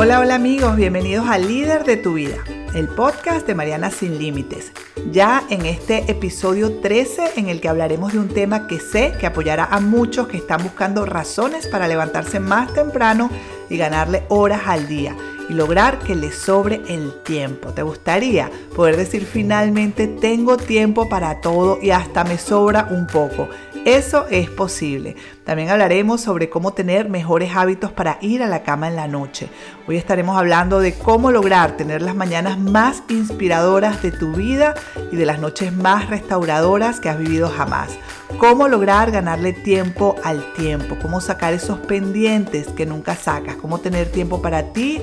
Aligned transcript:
Hola, 0.00 0.20
hola 0.20 0.36
amigos, 0.36 0.76
bienvenidos 0.76 1.26
a 1.28 1.38
Líder 1.38 1.82
de 1.82 1.96
tu 1.96 2.14
Vida, 2.14 2.36
el 2.72 2.86
podcast 2.86 3.44
de 3.48 3.56
Mariana 3.56 3.90
Sin 3.90 4.16
Límites. 4.16 4.70
Ya 5.10 5.42
en 5.50 5.66
este 5.66 6.08
episodio 6.08 6.78
13 6.78 7.32
en 7.34 7.48
el 7.48 7.60
que 7.60 7.68
hablaremos 7.68 8.12
de 8.12 8.20
un 8.20 8.28
tema 8.28 8.68
que 8.68 8.78
sé 8.78 9.14
que 9.18 9.26
apoyará 9.26 9.64
a 9.64 9.80
muchos 9.80 10.28
que 10.28 10.36
están 10.36 10.62
buscando 10.62 11.04
razones 11.04 11.66
para 11.66 11.88
levantarse 11.88 12.38
más 12.38 12.72
temprano 12.74 13.28
y 13.68 13.76
ganarle 13.76 14.22
horas 14.28 14.62
al 14.66 14.86
día 14.86 15.16
y 15.48 15.54
lograr 15.54 15.98
que 15.98 16.14
les 16.14 16.36
sobre 16.36 16.80
el 16.86 17.20
tiempo. 17.24 17.72
¿Te 17.72 17.82
gustaría 17.82 18.52
poder 18.76 18.96
decir 18.96 19.26
finalmente 19.26 20.06
tengo 20.06 20.58
tiempo 20.58 21.08
para 21.08 21.40
todo 21.40 21.80
y 21.82 21.90
hasta 21.90 22.22
me 22.22 22.38
sobra 22.38 22.86
un 22.92 23.08
poco? 23.08 23.48
Eso 23.84 24.26
es 24.30 24.48
posible. 24.50 25.16
También 25.48 25.70
hablaremos 25.70 26.20
sobre 26.20 26.50
cómo 26.50 26.74
tener 26.74 27.08
mejores 27.08 27.56
hábitos 27.56 27.90
para 27.90 28.18
ir 28.20 28.42
a 28.42 28.46
la 28.46 28.64
cama 28.64 28.86
en 28.86 28.96
la 28.96 29.08
noche. 29.08 29.48
Hoy 29.86 29.96
estaremos 29.96 30.36
hablando 30.36 30.78
de 30.78 30.92
cómo 30.92 31.30
lograr 31.32 31.74
tener 31.74 32.02
las 32.02 32.14
mañanas 32.14 32.58
más 32.58 33.02
inspiradoras 33.08 34.02
de 34.02 34.12
tu 34.12 34.32
vida 34.32 34.74
y 35.10 35.16
de 35.16 35.24
las 35.24 35.38
noches 35.38 35.72
más 35.72 36.10
restauradoras 36.10 37.00
que 37.00 37.08
has 37.08 37.18
vivido 37.18 37.48
jamás. 37.48 37.98
Cómo 38.36 38.68
lograr 38.68 39.10
ganarle 39.10 39.54
tiempo 39.54 40.16
al 40.22 40.52
tiempo, 40.52 40.98
cómo 41.00 41.18
sacar 41.22 41.54
esos 41.54 41.78
pendientes 41.78 42.68
que 42.68 42.84
nunca 42.84 43.16
sacas, 43.16 43.56
cómo 43.56 43.78
tener 43.78 44.12
tiempo 44.12 44.42
para 44.42 44.74
ti 44.74 45.00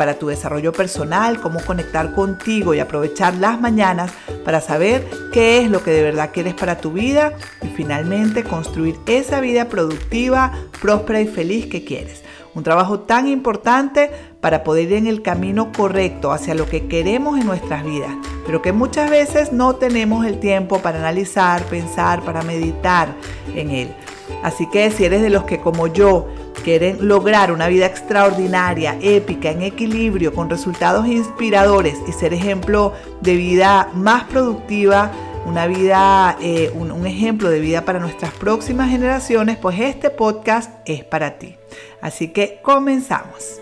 para 0.00 0.18
tu 0.18 0.28
desarrollo 0.28 0.72
personal, 0.72 1.42
cómo 1.42 1.60
conectar 1.60 2.14
contigo 2.14 2.72
y 2.72 2.80
aprovechar 2.80 3.34
las 3.34 3.60
mañanas 3.60 4.10
para 4.44 4.60
saber 4.60 5.08
qué 5.32 5.58
es 5.58 5.70
lo 5.70 5.82
que 5.82 5.90
de 5.90 6.02
verdad 6.02 6.30
quieres 6.32 6.54
para 6.54 6.78
tu 6.78 6.92
vida 6.92 7.32
y 7.62 7.68
finalmente 7.68 8.44
construir 8.44 8.96
esa 9.06 9.40
vida 9.40 9.68
productiva, 9.68 10.52
próspera 10.80 11.20
y 11.20 11.26
feliz 11.26 11.66
que 11.66 11.84
quieres. 11.84 12.22
Un 12.54 12.64
trabajo 12.64 13.00
tan 13.00 13.28
importante 13.28 14.10
para 14.40 14.64
poder 14.64 14.90
ir 14.90 14.94
en 14.94 15.06
el 15.06 15.22
camino 15.22 15.70
correcto 15.72 16.32
hacia 16.32 16.54
lo 16.54 16.66
que 16.66 16.88
queremos 16.88 17.38
en 17.38 17.46
nuestras 17.46 17.84
vidas, 17.84 18.12
pero 18.44 18.60
que 18.60 18.72
muchas 18.72 19.08
veces 19.08 19.52
no 19.52 19.76
tenemos 19.76 20.26
el 20.26 20.40
tiempo 20.40 20.80
para 20.80 20.98
analizar, 20.98 21.62
pensar, 21.64 22.22
para 22.22 22.42
meditar 22.42 23.14
en 23.54 23.70
él. 23.70 23.94
Así 24.42 24.68
que 24.70 24.90
si 24.90 25.04
eres 25.04 25.22
de 25.22 25.30
los 25.30 25.44
que 25.44 25.60
como 25.60 25.86
yo 25.86 26.26
quieren 26.64 27.08
lograr 27.08 27.52
una 27.52 27.68
vida 27.68 27.86
extraordinaria, 27.86 28.96
épica, 29.00 29.50
en 29.50 29.62
equilibrio, 29.62 30.34
con 30.34 30.50
resultados 30.50 31.06
inspiradores 31.06 31.98
y 32.06 32.12
ser 32.12 32.34
ejemplo 32.34 32.92
de 33.20 33.36
vida 33.36 33.90
más 33.94 34.24
productiva, 34.24 35.10
una 35.46 35.66
vida, 35.66 36.36
eh, 36.40 36.70
un, 36.74 36.92
un 36.92 37.06
ejemplo 37.06 37.50
de 37.50 37.60
vida 37.60 37.84
para 37.84 37.98
nuestras 37.98 38.32
próximas 38.32 38.90
generaciones, 38.90 39.56
pues 39.56 39.80
este 39.80 40.10
podcast 40.10 40.70
es 40.84 41.04
para 41.04 41.38
ti. 41.38 41.56
Así 42.00 42.28
que 42.28 42.60
comenzamos. 42.62 43.59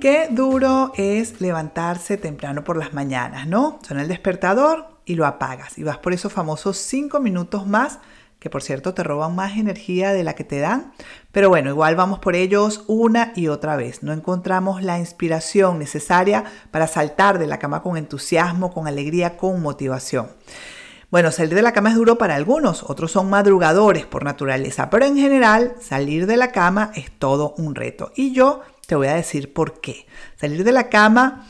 Qué 0.00 0.28
duro 0.30 0.92
es 0.96 1.42
levantarse 1.42 2.16
temprano 2.16 2.64
por 2.64 2.78
las 2.78 2.94
mañanas, 2.94 3.46
¿no? 3.46 3.78
Suena 3.86 4.00
el 4.00 4.08
despertador 4.08 4.86
y 5.04 5.14
lo 5.14 5.26
apagas 5.26 5.76
y 5.76 5.82
vas 5.82 5.98
por 5.98 6.14
esos 6.14 6.32
famosos 6.32 6.78
cinco 6.78 7.20
minutos 7.20 7.66
más 7.66 7.98
que 8.38 8.48
por 8.48 8.62
cierto 8.62 8.94
te 8.94 9.02
roban 9.02 9.34
más 9.34 9.58
energía 9.58 10.14
de 10.14 10.24
la 10.24 10.32
que 10.32 10.44
te 10.44 10.58
dan. 10.58 10.94
Pero 11.32 11.50
bueno, 11.50 11.68
igual 11.68 11.96
vamos 11.96 12.18
por 12.18 12.34
ellos 12.34 12.84
una 12.86 13.34
y 13.36 13.48
otra 13.48 13.76
vez. 13.76 14.02
No 14.02 14.14
encontramos 14.14 14.82
la 14.82 14.98
inspiración 14.98 15.78
necesaria 15.78 16.44
para 16.70 16.86
saltar 16.86 17.38
de 17.38 17.46
la 17.46 17.58
cama 17.58 17.82
con 17.82 17.98
entusiasmo, 17.98 18.72
con 18.72 18.88
alegría, 18.88 19.36
con 19.36 19.60
motivación. 19.60 20.28
Bueno, 21.10 21.30
salir 21.30 21.54
de 21.54 21.62
la 21.62 21.72
cama 21.72 21.90
es 21.90 21.96
duro 21.96 22.16
para 22.16 22.36
algunos, 22.36 22.84
otros 22.84 23.10
son 23.10 23.28
madrugadores 23.28 24.06
por 24.06 24.24
naturaleza, 24.24 24.90
pero 24.90 25.04
en 25.04 25.16
general 25.16 25.74
salir 25.80 26.26
de 26.26 26.36
la 26.36 26.52
cama 26.52 26.92
es 26.94 27.10
todo 27.10 27.54
un 27.58 27.74
reto. 27.74 28.12
Y 28.14 28.32
yo 28.32 28.62
te 28.90 28.96
voy 28.96 29.06
a 29.06 29.14
decir 29.14 29.52
por 29.52 29.80
qué. 29.80 30.08
Salir 30.34 30.64
de 30.64 30.72
la 30.72 30.88
cama 30.88 31.46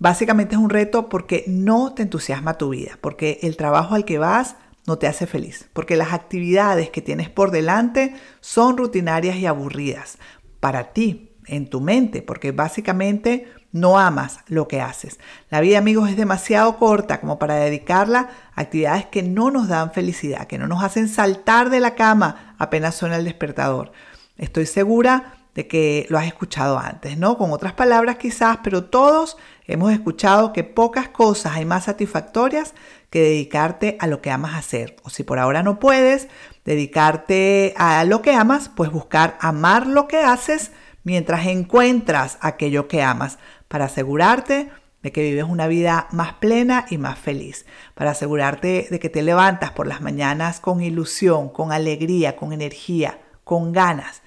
básicamente 0.00 0.56
es 0.56 0.60
un 0.60 0.70
reto 0.70 1.08
porque 1.08 1.44
no 1.46 1.94
te 1.94 2.02
entusiasma 2.02 2.58
tu 2.58 2.70
vida, 2.70 2.98
porque 3.00 3.38
el 3.42 3.56
trabajo 3.56 3.94
al 3.94 4.04
que 4.04 4.18
vas 4.18 4.56
no 4.88 4.98
te 4.98 5.06
hace 5.06 5.28
feliz, 5.28 5.68
porque 5.72 5.94
las 5.94 6.12
actividades 6.12 6.90
que 6.90 7.00
tienes 7.00 7.30
por 7.30 7.52
delante 7.52 8.16
son 8.40 8.76
rutinarias 8.76 9.36
y 9.36 9.46
aburridas 9.46 10.18
para 10.58 10.92
ti, 10.92 11.36
en 11.46 11.70
tu 11.70 11.80
mente, 11.80 12.22
porque 12.22 12.50
básicamente 12.50 13.46
no 13.70 13.96
amas 13.96 14.40
lo 14.48 14.66
que 14.66 14.80
haces. 14.80 15.20
La 15.48 15.60
vida, 15.60 15.78
amigos, 15.78 16.10
es 16.10 16.16
demasiado 16.16 16.76
corta 16.76 17.20
como 17.20 17.38
para 17.38 17.54
dedicarla 17.54 18.30
a 18.52 18.62
actividades 18.62 19.06
que 19.06 19.22
no 19.22 19.52
nos 19.52 19.68
dan 19.68 19.92
felicidad, 19.92 20.48
que 20.48 20.58
no 20.58 20.66
nos 20.66 20.82
hacen 20.82 21.08
saltar 21.08 21.70
de 21.70 21.78
la 21.78 21.94
cama 21.94 22.56
apenas 22.58 22.96
suena 22.96 23.14
el 23.14 23.24
despertador. 23.24 23.92
Estoy 24.36 24.66
segura 24.66 25.39
de 25.54 25.66
que 25.66 26.06
lo 26.08 26.18
has 26.18 26.26
escuchado 26.26 26.78
antes, 26.78 27.18
¿no? 27.18 27.36
Con 27.36 27.52
otras 27.52 27.72
palabras 27.72 28.16
quizás, 28.16 28.58
pero 28.62 28.84
todos 28.84 29.36
hemos 29.66 29.92
escuchado 29.92 30.52
que 30.52 30.64
pocas 30.64 31.08
cosas 31.08 31.56
hay 31.56 31.64
más 31.64 31.84
satisfactorias 31.84 32.74
que 33.10 33.20
dedicarte 33.20 33.96
a 34.00 34.06
lo 34.06 34.22
que 34.22 34.30
amas 34.30 34.54
hacer. 34.54 34.96
O 35.02 35.10
si 35.10 35.24
por 35.24 35.38
ahora 35.38 35.62
no 35.62 35.78
puedes 35.78 36.28
dedicarte 36.64 37.74
a 37.76 38.04
lo 38.04 38.22
que 38.22 38.32
amas, 38.32 38.68
pues 38.68 38.90
buscar 38.90 39.36
amar 39.40 39.86
lo 39.86 40.06
que 40.06 40.18
haces 40.18 40.70
mientras 41.02 41.46
encuentras 41.46 42.38
aquello 42.40 42.86
que 42.86 43.02
amas 43.02 43.38
para 43.68 43.86
asegurarte 43.86 44.70
de 45.02 45.12
que 45.12 45.22
vives 45.22 45.44
una 45.44 45.66
vida 45.66 46.08
más 46.12 46.34
plena 46.34 46.86
y 46.90 46.98
más 46.98 47.18
feliz, 47.18 47.64
para 47.94 48.10
asegurarte 48.10 48.86
de 48.90 48.98
que 48.98 49.08
te 49.08 49.22
levantas 49.22 49.70
por 49.72 49.86
las 49.86 50.00
mañanas 50.02 50.60
con 50.60 50.82
ilusión, 50.82 51.48
con 51.48 51.72
alegría, 51.72 52.36
con 52.36 52.52
energía, 52.52 53.18
con 53.44 53.72
ganas. 53.72 54.22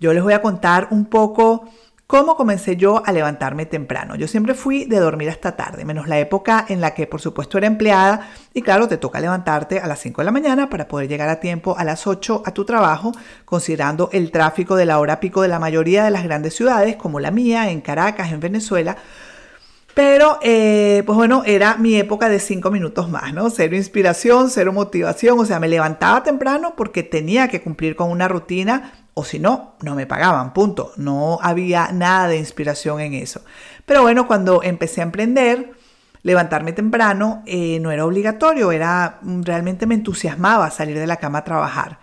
Yo 0.00 0.12
les 0.12 0.22
voy 0.22 0.32
a 0.32 0.42
contar 0.42 0.88
un 0.90 1.06
poco 1.06 1.68
cómo 2.08 2.36
comencé 2.36 2.76
yo 2.76 3.02
a 3.04 3.12
levantarme 3.12 3.66
temprano. 3.66 4.16
Yo 4.16 4.26
siempre 4.28 4.54
fui 4.54 4.86
de 4.86 4.98
dormir 4.98 5.28
hasta 5.28 5.56
tarde, 5.56 5.84
menos 5.84 6.08
la 6.08 6.18
época 6.18 6.64
en 6.68 6.80
la 6.80 6.94
que 6.94 7.06
por 7.06 7.20
supuesto 7.20 7.58
era 7.58 7.66
empleada 7.66 8.30
y 8.54 8.62
claro, 8.62 8.88
te 8.88 8.96
toca 8.96 9.20
levantarte 9.20 9.78
a 9.78 9.86
las 9.86 9.98
5 10.00 10.22
de 10.22 10.24
la 10.24 10.30
mañana 10.30 10.70
para 10.70 10.88
poder 10.88 11.06
llegar 11.06 11.28
a 11.28 11.38
tiempo 11.38 11.76
a 11.76 11.84
las 11.84 12.06
8 12.06 12.44
a 12.46 12.52
tu 12.52 12.64
trabajo, 12.64 13.12
considerando 13.44 14.08
el 14.12 14.30
tráfico 14.30 14.74
de 14.74 14.86
la 14.86 15.00
hora 15.00 15.20
pico 15.20 15.42
de 15.42 15.48
la 15.48 15.58
mayoría 15.58 16.02
de 16.02 16.10
las 16.10 16.24
grandes 16.24 16.54
ciudades 16.54 16.96
como 16.96 17.20
la 17.20 17.30
mía, 17.30 17.70
en 17.70 17.82
Caracas, 17.82 18.32
en 18.32 18.40
Venezuela. 18.40 18.96
Pero, 19.92 20.38
eh, 20.42 21.02
pues 21.04 21.16
bueno, 21.16 21.42
era 21.44 21.76
mi 21.76 21.96
época 21.96 22.28
de 22.28 22.38
cinco 22.38 22.70
minutos 22.70 23.10
más, 23.10 23.34
¿no? 23.34 23.50
Cero 23.50 23.74
inspiración, 23.74 24.48
cero 24.48 24.72
motivación, 24.72 25.40
o 25.40 25.44
sea, 25.44 25.58
me 25.58 25.68
levantaba 25.68 26.22
temprano 26.22 26.74
porque 26.76 27.02
tenía 27.02 27.48
que 27.48 27.60
cumplir 27.60 27.96
con 27.96 28.10
una 28.10 28.28
rutina 28.28 28.92
o 29.18 29.24
si 29.24 29.40
no, 29.40 29.74
no 29.82 29.96
me 29.96 30.06
pagaban, 30.06 30.52
punto. 30.52 30.92
No 30.96 31.40
había 31.42 31.90
nada 31.90 32.28
de 32.28 32.38
inspiración 32.38 33.00
en 33.00 33.14
eso. 33.14 33.40
Pero 33.84 34.02
bueno, 34.02 34.28
cuando 34.28 34.62
empecé 34.62 35.00
a 35.00 35.04
emprender, 35.04 35.72
levantarme 36.22 36.72
temprano 36.72 37.42
eh, 37.44 37.80
no 37.80 37.90
era 37.90 38.06
obligatorio, 38.06 38.70
era 38.70 39.18
mm, 39.22 39.42
realmente 39.42 39.86
me 39.86 39.96
entusiasmaba 39.96 40.70
salir 40.70 40.96
de 40.96 41.08
la 41.08 41.16
cama 41.16 41.38
a 41.38 41.44
trabajar. 41.44 41.98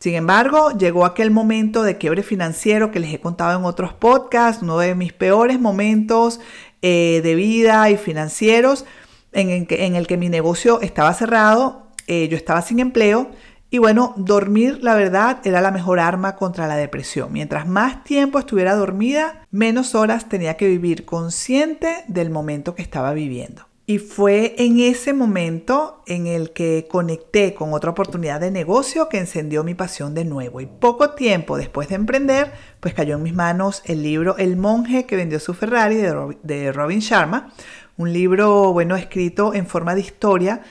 Sin 0.00 0.16
embargo, 0.16 0.72
llegó 0.72 1.04
aquel 1.04 1.30
momento 1.30 1.84
de 1.84 1.98
quiebre 1.98 2.24
financiero 2.24 2.90
que 2.90 2.98
les 2.98 3.14
he 3.14 3.20
contado 3.20 3.56
en 3.56 3.64
otros 3.64 3.92
podcasts, 3.92 4.60
uno 4.60 4.78
de 4.78 4.96
mis 4.96 5.12
peores 5.12 5.60
momentos 5.60 6.40
eh, 6.82 7.20
de 7.22 7.34
vida 7.36 7.88
y 7.90 7.96
financieros, 7.96 8.84
en 9.30 9.50
el, 9.50 10.06
que, 10.08 10.16
mi 10.16 10.28
negocio 10.30 10.80
estaba 10.80 11.14
cerrado, 11.14 11.86
eh, 12.08 12.26
yo 12.28 12.36
estaba 12.36 12.60
sin 12.62 12.80
empleo 12.80 13.30
y 13.68 13.78
bueno, 13.78 14.14
dormir, 14.16 14.78
la 14.82 14.94
verdad, 14.94 15.38
era 15.44 15.60
la 15.60 15.72
mejor 15.72 15.98
arma 15.98 16.36
contra 16.36 16.68
la 16.68 16.76
depresión. 16.76 17.32
Mientras 17.32 17.66
más 17.66 18.04
tiempo 18.04 18.38
estuviera 18.38 18.76
dormida, 18.76 19.44
menos 19.50 19.94
horas 19.94 20.28
tenía 20.28 20.56
que 20.56 20.68
vivir 20.68 21.04
consciente 21.04 22.04
del 22.06 22.30
momento 22.30 22.74
que 22.76 22.82
estaba 22.82 23.12
viviendo. 23.12 23.66
Y 23.88 23.98
fue 23.98 24.54
en 24.58 24.80
ese 24.80 25.12
momento 25.12 26.02
en 26.06 26.26
el 26.26 26.52
que 26.52 26.88
conecté 26.90 27.54
con 27.54 27.72
otra 27.72 27.90
oportunidad 27.90 28.40
de 28.40 28.50
negocio 28.50 29.08
que 29.08 29.18
encendió 29.18 29.62
mi 29.62 29.74
pasión 29.74 30.14
de 30.14 30.24
nuevo. 30.24 30.60
Y 30.60 30.66
poco 30.66 31.10
tiempo 31.10 31.56
después 31.56 31.88
de 31.88 31.94
emprender, 31.96 32.52
pues 32.80 32.94
cayó 32.94 33.16
en 33.16 33.22
mis 33.22 33.34
manos 33.34 33.82
el 33.84 34.02
libro 34.02 34.36
El 34.38 34.56
monje 34.56 35.06
que 35.06 35.14
vendió 35.14 35.38
su 35.38 35.54
Ferrari 35.54 35.98
de 36.42 36.72
Robin 36.72 36.98
Sharma. 36.98 37.52
Un 37.96 38.12
libro, 38.12 38.72
bueno, 38.72 38.96
escrito 38.96 39.54
en 39.54 39.66
forma 39.66 39.94
de 39.94 40.00
historia 40.00 40.62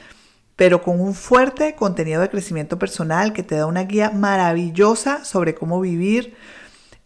pero 0.56 0.82
con 0.82 1.02
un 1.02 1.14
fuerte 1.14 1.76
contenido 1.76 2.22
de 2.22 2.30
crecimiento 2.30 2.80
personal 2.80 3.34
que 3.34 3.44
te 3.44 3.56
da 3.56 3.66
una 3.66 3.84
guía 3.84 4.12
maravillosa 4.12 5.26
sobre 5.26 5.56
cómo 5.56 5.82
vivir 5.82 6.36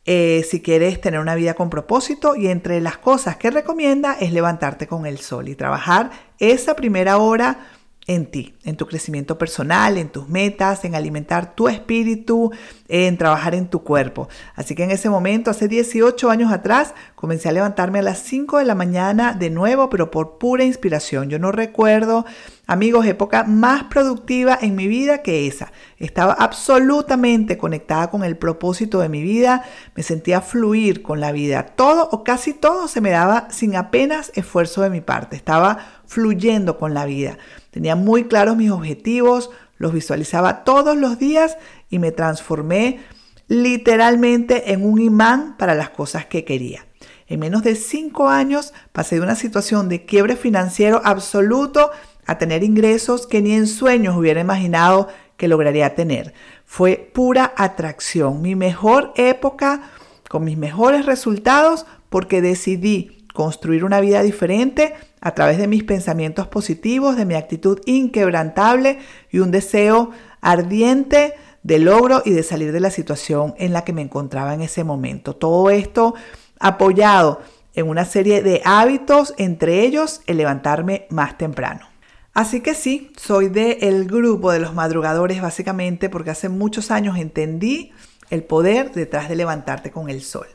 eh, 0.06 0.46
si 0.50 0.62
quieres 0.62 1.02
tener 1.02 1.20
una 1.20 1.36
vida 1.36 1.54
con 1.54 1.70
propósito. 1.70 2.36
Y 2.36 2.48
entre 2.48 2.82
las 2.82 2.98
cosas 2.98 3.38
que 3.38 3.52
recomienda 3.52 4.14
es 4.20 4.32
levantarte 4.32 4.88
con 4.88 5.06
el 5.06 5.20
sol 5.20 5.50
y 5.50 5.56
trabajar 5.56 6.12
esa 6.38 6.76
primera 6.76 7.18
hora 7.18 7.68
en 8.10 8.26
ti, 8.26 8.56
en 8.64 8.76
tu 8.76 8.88
crecimiento 8.88 9.38
personal, 9.38 9.96
en 9.96 10.10
tus 10.10 10.28
metas, 10.28 10.84
en 10.84 10.96
alimentar 10.96 11.54
tu 11.54 11.68
espíritu, 11.70 12.52
en 12.88 13.20
trabajar 13.20 13.54
en 13.54 13.68
tu 13.68 13.84
cuerpo. 13.84 14.28
Así 14.56 14.74
que 14.74 14.84
en 14.84 14.90
ese 14.90 15.12
momento, 15.12 15.52
hace 15.52 15.68
18 15.68 16.32
años 16.32 16.52
atrás, 16.52 16.96
comencé 17.14 17.50
a 17.50 17.52
levantarme 17.52 18.00
a 18.00 18.02
las 18.02 18.18
5 18.18 18.58
de 18.58 18.66
la 18.66 18.74
mañana 18.74 19.34
de 19.34 19.52
nuevo, 19.52 19.92
pero 19.92 20.10
por 20.10 20.40
pura 20.40 20.64
inspiración. 20.64 21.30
Yo 21.30 21.38
no 21.38 21.52
recuerdo, 21.52 22.26
amigos, 22.66 23.06
época 23.06 23.44
más 23.44 23.84
productiva 23.84 24.58
en 24.60 24.76
mi 24.76 24.88
vida 24.88 25.22
que 25.22 25.46
esa. 25.46 25.72
Estaba 25.98 26.34
absolutamente 26.34 27.60
conectada 27.60 28.10
con 28.10 28.24
el 28.24 28.38
propósito 28.38 29.02
de 29.02 29.10
mi 29.10 29.22
vida, 29.22 29.66
me 29.94 30.02
sentía 30.02 30.42
fluir 30.42 31.04
con 31.04 31.20
la 31.20 31.32
vida. 31.32 31.64
Todo 31.76 32.10
o 32.12 32.24
casi 32.24 32.56
todo 32.56 32.88
se 32.88 33.02
me 33.02 33.12
daba 33.12 33.52
sin 33.52 33.76
apenas 33.76 34.32
esfuerzo 34.34 34.82
de 34.82 34.90
mi 34.90 35.02
parte. 35.02 35.36
Estaba 35.36 35.99
fluyendo 36.10 36.80
con 36.80 36.96
la 36.96 37.06
vida. 37.06 37.38
Tenía 37.70 37.96
muy 37.96 38.24
claros 38.24 38.58
mis 38.58 38.72
objetivos, 38.72 39.52
los 39.78 39.94
visualizaba 39.94 40.64
todos 40.64 40.98
los 40.98 41.20
días 41.20 41.56
y 41.90 42.00
me 42.00 42.12
transformé 42.12 43.00
literalmente 43.48 44.74
en 44.74 44.84
un 44.84 45.00
imán 45.00 45.56
para 45.58 45.76
las 45.76 45.92
cosas 45.92 46.26
que 46.26 46.44
quería. 46.44 46.86
En 47.28 47.40
menos 47.40 47.62
de 47.62 47.76
cinco 47.76 48.28
años 48.28 48.74
pasé 48.92 49.16
de 49.16 49.22
una 49.22 49.36
situación 49.36 49.88
de 49.88 50.06
quiebre 50.06 50.36
financiero 50.36 51.00
absoluto 51.06 51.92
a 52.26 52.40
tener 52.40 52.64
ingresos 52.64 53.28
que 53.28 53.44
ni 53.44 53.54
en 53.54 53.68
sueños 53.68 54.18
hubiera 54.18 54.42
imaginado 54.42 55.10
que 55.38 55.48
lograría 55.48 55.94
tener. 55.94 56.34
Fue 56.66 57.12
pura 57.14 57.54
atracción, 57.56 58.42
mi 58.42 58.56
mejor 58.56 59.14
época 59.16 59.92
con 60.28 60.44
mis 60.44 60.58
mejores 60.58 61.06
resultados 61.06 61.86
porque 62.10 62.42
decidí 62.42 63.28
construir 63.34 63.86
una 63.86 64.02
vida 64.02 64.24
diferente 64.24 64.96
a 65.22 65.32
través 65.32 65.58
de 65.58 65.68
mis 65.68 65.84
pensamientos 65.84 66.48
positivos, 66.48 67.16
de 67.16 67.26
mi 67.26 67.36
actitud 67.36 67.80
inquebrantable 67.86 69.00
y 69.32 69.40
un 69.40 69.52
deseo 69.52 70.12
ardiente 70.42 71.34
de 71.64 71.80
logro 71.80 72.22
y 72.26 72.32
de 72.32 72.44
salir 72.44 72.72
de 72.72 72.80
la 72.80 72.92
situación 72.92 73.54
en 73.58 73.74
la 73.74 73.84
que 73.84 73.94
me 73.94 74.02
encontraba 74.02 74.54
en 74.54 74.62
ese 74.62 74.84
momento. 74.84 75.36
Todo 75.36 75.70
esto 75.70 76.16
apoyado 76.60 77.42
en 77.74 77.88
una 77.88 78.06
serie 78.06 78.42
de 78.42 78.62
hábitos, 78.66 79.34
entre 79.38 79.82
ellos 79.82 80.22
el 80.28 80.38
levantarme 80.38 81.06
más 81.10 81.38
temprano. 81.38 81.88
Así 82.34 82.62
que 82.62 82.74
sí, 82.74 83.12
soy 83.18 83.50
del 83.50 84.06
grupo 84.06 84.52
de 84.52 84.60
los 84.60 84.74
madrugadores 84.74 85.42
básicamente 85.42 86.10
porque 86.10 86.30
hace 86.30 86.48
muchos 86.48 86.92
años 86.92 87.18
entendí 87.18 87.92
el 88.30 88.44
poder 88.44 88.92
detrás 88.92 89.28
de 89.28 89.36
levantarte 89.36 89.92
con 89.92 90.10
el 90.10 90.22
sol. 90.22 90.48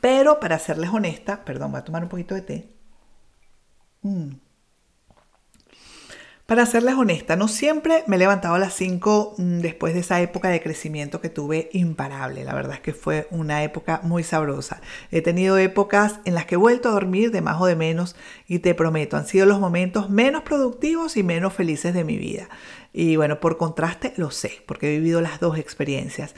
Pero 0.00 0.40
para 0.40 0.58
serles 0.58 0.90
honesta, 0.90 1.44
perdón, 1.44 1.72
voy 1.72 1.80
a 1.80 1.84
tomar 1.84 2.02
un 2.02 2.08
poquito 2.08 2.34
de 2.34 2.42
té. 2.42 2.75
Mm. 4.06 4.36
Para 6.46 6.64
serles 6.64 6.94
honesta, 6.94 7.34
no 7.34 7.48
siempre 7.48 8.04
me 8.06 8.14
he 8.14 8.18
levantado 8.20 8.54
a 8.54 8.60
las 8.60 8.72
5 8.74 9.34
mm, 9.36 9.58
después 9.62 9.94
de 9.94 10.00
esa 10.00 10.20
época 10.20 10.48
de 10.48 10.62
crecimiento 10.62 11.20
que 11.20 11.28
tuve 11.28 11.70
imparable. 11.72 12.44
La 12.44 12.54
verdad 12.54 12.74
es 12.74 12.80
que 12.80 12.92
fue 12.92 13.26
una 13.32 13.64
época 13.64 13.98
muy 14.04 14.22
sabrosa. 14.22 14.80
He 15.10 15.22
tenido 15.22 15.58
épocas 15.58 16.20
en 16.24 16.34
las 16.34 16.46
que 16.46 16.54
he 16.54 16.58
vuelto 16.58 16.88
a 16.88 16.92
dormir 16.92 17.32
de 17.32 17.40
más 17.40 17.60
o 17.60 17.66
de 17.66 17.74
menos 17.74 18.14
y 18.46 18.60
te 18.60 18.76
prometo, 18.76 19.16
han 19.16 19.26
sido 19.26 19.44
los 19.44 19.58
momentos 19.58 20.08
menos 20.08 20.44
productivos 20.44 21.16
y 21.16 21.24
menos 21.24 21.52
felices 21.52 21.92
de 21.92 22.04
mi 22.04 22.16
vida. 22.16 22.48
Y 22.92 23.16
bueno, 23.16 23.40
por 23.40 23.56
contraste 23.56 24.12
lo 24.16 24.30
sé, 24.30 24.62
porque 24.66 24.86
he 24.86 24.98
vivido 25.00 25.20
las 25.20 25.40
dos 25.40 25.58
experiencias. 25.58 26.36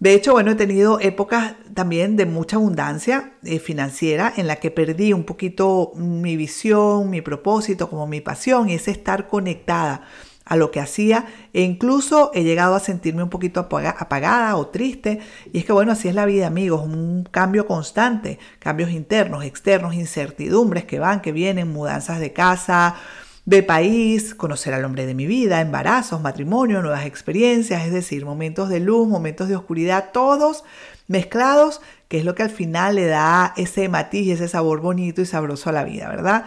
De 0.00 0.14
hecho, 0.14 0.32
bueno, 0.32 0.52
he 0.52 0.54
tenido 0.54 0.98
épocas 0.98 1.56
también 1.74 2.16
de 2.16 2.24
mucha 2.24 2.56
abundancia 2.56 3.34
eh, 3.44 3.58
financiera 3.58 4.32
en 4.34 4.46
la 4.46 4.56
que 4.56 4.70
perdí 4.70 5.12
un 5.12 5.24
poquito 5.24 5.92
mi 5.94 6.36
visión, 6.36 7.10
mi 7.10 7.20
propósito, 7.20 7.90
como 7.90 8.06
mi 8.06 8.22
pasión 8.22 8.70
y 8.70 8.74
ese 8.74 8.92
estar 8.92 9.28
conectada 9.28 10.06
a 10.46 10.56
lo 10.56 10.70
que 10.70 10.80
hacía. 10.80 11.26
E 11.52 11.60
incluso 11.60 12.30
he 12.32 12.44
llegado 12.44 12.74
a 12.76 12.80
sentirme 12.80 13.22
un 13.22 13.28
poquito 13.28 13.60
apagada 13.60 14.56
o 14.56 14.68
triste. 14.68 15.20
Y 15.52 15.58
es 15.58 15.64
que 15.66 15.74
bueno, 15.74 15.92
así 15.92 16.08
es 16.08 16.14
la 16.14 16.24
vida 16.24 16.46
amigos, 16.46 16.82
un 16.82 17.28
cambio 17.30 17.66
constante, 17.66 18.38
cambios 18.58 18.90
internos, 18.92 19.44
externos, 19.44 19.92
incertidumbres 19.92 20.84
que 20.84 20.98
van, 20.98 21.20
que 21.20 21.32
vienen, 21.32 21.70
mudanzas 21.70 22.20
de 22.20 22.32
casa, 22.32 22.96
de 23.44 23.62
país, 23.62 24.34
conocer 24.34 24.74
al 24.74 24.84
hombre 24.84 25.06
de 25.06 25.14
mi 25.14 25.26
vida, 25.26 25.60
embarazos, 25.60 26.20
matrimonio, 26.20 26.82
nuevas 26.82 27.06
experiencias, 27.06 27.84
es 27.84 27.92
decir, 27.92 28.24
momentos 28.24 28.68
de 28.68 28.80
luz, 28.80 29.08
momentos 29.08 29.48
de 29.48 29.56
oscuridad, 29.56 30.10
todos 30.12 30.64
mezclados, 31.08 31.80
que 32.08 32.18
es 32.18 32.24
lo 32.24 32.34
que 32.34 32.44
al 32.44 32.50
final 32.50 32.96
le 32.96 33.06
da 33.06 33.52
ese 33.56 33.88
matiz 33.88 34.26
y 34.26 34.32
ese 34.32 34.48
sabor 34.48 34.80
bonito 34.80 35.20
y 35.20 35.26
sabroso 35.26 35.70
a 35.70 35.72
la 35.72 35.84
vida, 35.84 36.08
¿verdad? 36.08 36.44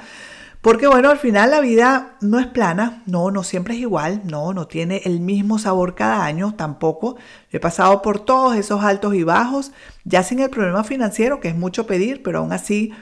Porque 0.63 0.87
bueno, 0.87 1.09
al 1.09 1.17
final 1.17 1.51
la 1.51 1.59
vida 1.59 2.15
no 2.21 2.39
es 2.39 2.47
plana, 2.47 3.03
no, 3.05 3.31
no 3.31 3.43
siempre 3.43 3.73
es 3.73 3.81
igual, 3.81 4.21
no, 4.23 4.53
no 4.53 4.65
tiene 4.65 5.01
el 5.03 5.19
mismo 5.19 5.59
sabor 5.59 5.93
cada 5.93 6.23
año 6.23 6.55
tampoco. 6.55 7.17
He 7.51 7.59
pasado 7.59 8.01
por 8.01 8.21
todos 8.21 8.55
esos 8.55 8.81
altos 8.81 9.13
y 9.13 9.23
bajos, 9.23 9.73
ya 10.05 10.23
sin 10.23 10.39
el 10.39 10.49
problema 10.49 10.85
financiero, 10.85 11.41
que 11.41 11.49
es 11.49 11.55
mucho 11.55 11.85
pedir, 11.85 12.23
pero 12.23 12.39
aún 12.39 12.53
así 12.53 12.93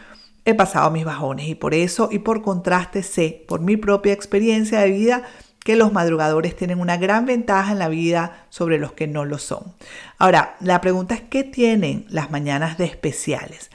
he 0.46 0.54
pasado 0.54 0.92
mis 0.92 1.06
bajones 1.06 1.48
y 1.48 1.56
por 1.56 1.74
eso 1.74 2.10
y 2.12 2.20
por 2.20 2.42
contraste 2.42 3.04
sé, 3.04 3.44
por 3.48 3.62
mi 3.62 3.78
propia 3.78 4.14
experiencia 4.14 4.80
de 4.80 4.92
vida, 4.92 5.24
que 5.64 5.76
los 5.76 5.94
madrugadores 5.94 6.56
tienen 6.56 6.80
una 6.80 6.98
gran 6.98 7.26
ventaja 7.26 7.72
en 7.72 7.80
la 7.80 7.88
vida 7.88 8.46
sobre 8.50 8.80
los 8.80 8.94
que 8.94 9.08
no 9.08 9.26
lo 9.26 9.38
son. 9.38 9.74
Ahora, 10.18 10.56
la 10.60 10.82
pregunta 10.82 11.14
es, 11.14 11.22
¿qué 11.22 11.44
tienen 11.44 12.06
las 12.10 12.32
mañanas 12.32 12.78
de 12.78 12.86
especiales? 12.86 13.70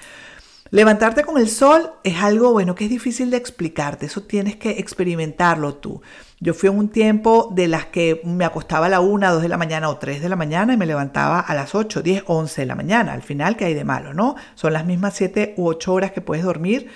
Levantarte 0.71 1.23
con 1.23 1.39
el 1.39 1.49
sol 1.49 1.93
es 2.03 2.17
algo, 2.17 2.53
bueno, 2.53 2.75
que 2.75 2.85
es 2.85 2.91
difícil 2.91 3.31
de 3.31 3.37
explicarte, 3.37 4.07
eso 4.07 4.23
tienes 4.23 4.57
que 4.57 4.71
experimentarlo 4.71 5.77
tú. 5.77 6.03
Yo 6.39 6.53
fui 6.53 6.69
en 6.69 6.77
un 6.79 6.91
tiempo 6.91 7.51
de 7.55 7.67
las 7.67 7.87
que 7.87 8.21
me 8.25 8.45
acostaba 8.45 8.87
a 8.87 8.89
la 8.91 9.01
1, 9.01 9.33
2 9.33 9.43
de 9.43 9.49
la 9.49 9.57
mañana 9.57 9.89
o 9.89 9.97
3 9.97 10.21
de 10.21 10.29
la 10.29 10.37
mañana 10.37 10.75
y 10.75 10.77
me 10.77 10.85
levantaba 10.85 11.41
a 11.41 11.55
las 11.55 11.75
8, 11.75 12.03
10, 12.03 12.25
11 12.27 12.61
de 12.61 12.67
la 12.67 12.75
mañana. 12.75 13.15
Al 13.15 13.23
final, 13.23 13.57
¿qué 13.57 13.65
hay 13.65 13.75
de 13.75 13.85
malo, 13.85 14.13
no? 14.13 14.37
Son 14.55 14.75
las 14.75 14.85
mismas 14.85 15.15
7 15.15 15.55
u 15.57 15.67
8 15.67 15.95
horas 15.95 16.13
que 16.13 16.21
puedes 16.21 16.45
dormir 16.45 16.89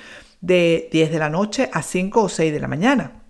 de 0.42 0.90
10 0.92 1.10
de 1.10 1.18
la 1.18 1.30
noche 1.30 1.70
a 1.72 1.82
5 1.82 2.22
o 2.22 2.28
6 2.28 2.52
de 2.52 2.60
la 2.60 2.68
mañana. 2.68 3.22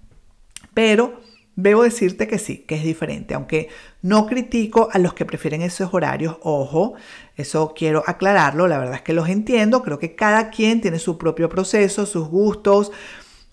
Pero 0.74 1.20
debo 1.54 1.84
decirte 1.84 2.26
que 2.26 2.38
sí, 2.38 2.58
que 2.58 2.74
es 2.76 2.82
diferente, 2.82 3.34
aunque 3.34 3.68
no 4.02 4.26
critico 4.26 4.88
a 4.92 4.98
los 4.98 5.14
que 5.14 5.26
prefieren 5.26 5.62
esos 5.62 5.92
horarios, 5.92 6.38
ojo, 6.42 6.94
eso 7.36 7.74
quiero 7.76 8.02
aclararlo, 8.06 8.66
la 8.66 8.78
verdad 8.78 8.96
es 8.96 9.02
que 9.02 9.12
los 9.12 9.28
entiendo, 9.28 9.82
creo 9.82 9.98
que 9.98 10.14
cada 10.14 10.50
quien 10.50 10.80
tiene 10.80 10.98
su 10.98 11.18
propio 11.18 11.48
proceso, 11.48 12.06
sus 12.06 12.28
gustos, 12.28 12.92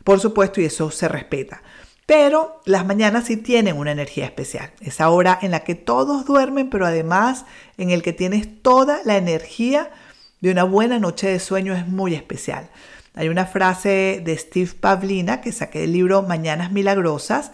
por 0.04 0.19
supuesto, 0.19 0.62
y 0.62 0.65
eso 0.65 0.89
se 0.89 1.07
respeta. 1.07 1.62
Pero 2.07 2.62
las 2.63 2.86
mañanas 2.86 3.25
sí 3.25 3.36
tienen 3.36 3.77
una 3.77 3.92
energía 3.92 4.24
especial. 4.24 4.71
Esa 4.80 5.09
hora 5.09 5.38
en 5.42 5.51
la 5.51 5.65
que 5.65 5.75
todos 5.75 6.25
duermen, 6.25 6.69
pero 6.69 6.85
además 6.85 7.45
en 7.78 7.90
el 7.90 8.02
que 8.02 8.14
tienes 8.14 8.64
toda 8.64 9.02
la 9.04 9.18
energía 9.18 9.92
de 10.40 10.52
una 10.52 10.64
buena 10.64 10.99
noche 10.99 11.28
de 11.28 11.40
sueño 11.40 11.76
es 11.76 11.85
muy 11.85 12.16
especial. 12.16 12.69
Hay 13.14 13.28
una 13.28 13.45
frase 13.45 14.21
de 14.23 14.37
Steve 14.37 14.71
Pavlina 14.80 15.42
que 15.42 15.52
saqué 15.52 15.80
del 15.81 15.92
libro 15.92 16.23
Mañanas 16.23 16.71
Milagrosas, 16.71 17.52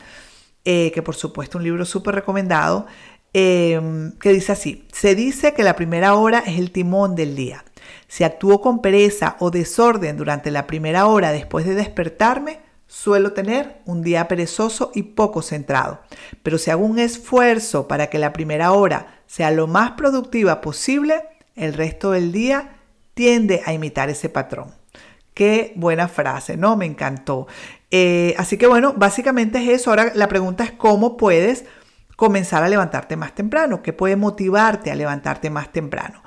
eh, 0.65 0.91
que 0.93 1.01
por 1.01 1.15
supuesto 1.15 1.57
un 1.57 1.63
libro 1.63 1.83
súper 1.83 2.13
recomendado, 2.13 2.85
em, 3.33 4.11
que 4.19 4.33
dice 4.33 4.51
así, 4.51 4.87
se 4.93 5.15
dice 5.15 5.55
que 5.55 5.63
la 5.63 5.75
primera 5.75 6.13
hora 6.13 6.43
es 6.45 6.59
el 6.59 6.69
timón 6.69 7.15
del 7.15 7.35
día. 7.35 7.65
Si 8.07 8.23
actúo 8.23 8.61
con 8.61 8.83
pereza 8.83 9.35
o 9.39 9.49
desorden 9.49 10.15
durante 10.15 10.51
la 10.51 10.67
primera 10.67 11.07
hora 11.07 11.31
después 11.31 11.65
de 11.65 11.73
despertarme, 11.73 12.59
Suelo 12.95 13.33
tener 13.33 13.81
un 13.85 14.03
día 14.03 14.27
perezoso 14.27 14.91
y 14.93 15.01
poco 15.01 15.41
centrado, 15.41 16.01
pero 16.43 16.59
si 16.59 16.69
hago 16.69 16.85
un 16.85 16.99
esfuerzo 16.99 17.87
para 17.87 18.05
que 18.05 18.19
la 18.19 18.33
primera 18.33 18.71
hora 18.71 19.23
sea 19.25 19.49
lo 19.49 19.65
más 19.65 19.93
productiva 19.93 20.61
posible, 20.61 21.23
el 21.55 21.73
resto 21.73 22.11
del 22.11 22.31
día 22.31 22.75
tiende 23.15 23.63
a 23.65 23.73
imitar 23.73 24.11
ese 24.11 24.29
patrón. 24.29 24.75
Qué 25.33 25.73
buena 25.75 26.07
frase, 26.07 26.55
¿no? 26.55 26.77
Me 26.77 26.85
encantó. 26.85 27.47
Eh, 27.89 28.35
así 28.37 28.59
que 28.59 28.67
bueno, 28.67 28.93
básicamente 28.95 29.57
es 29.57 29.81
eso. 29.81 29.89
Ahora 29.89 30.11
la 30.13 30.27
pregunta 30.27 30.63
es 30.63 30.71
cómo 30.71 31.17
puedes 31.17 31.65
comenzar 32.15 32.61
a 32.61 32.69
levantarte 32.69 33.17
más 33.17 33.33
temprano, 33.33 33.81
qué 33.81 33.91
puede 33.91 34.17
motivarte 34.17 34.91
a 34.91 34.95
levantarte 34.95 35.49
más 35.49 35.71
temprano. 35.71 36.21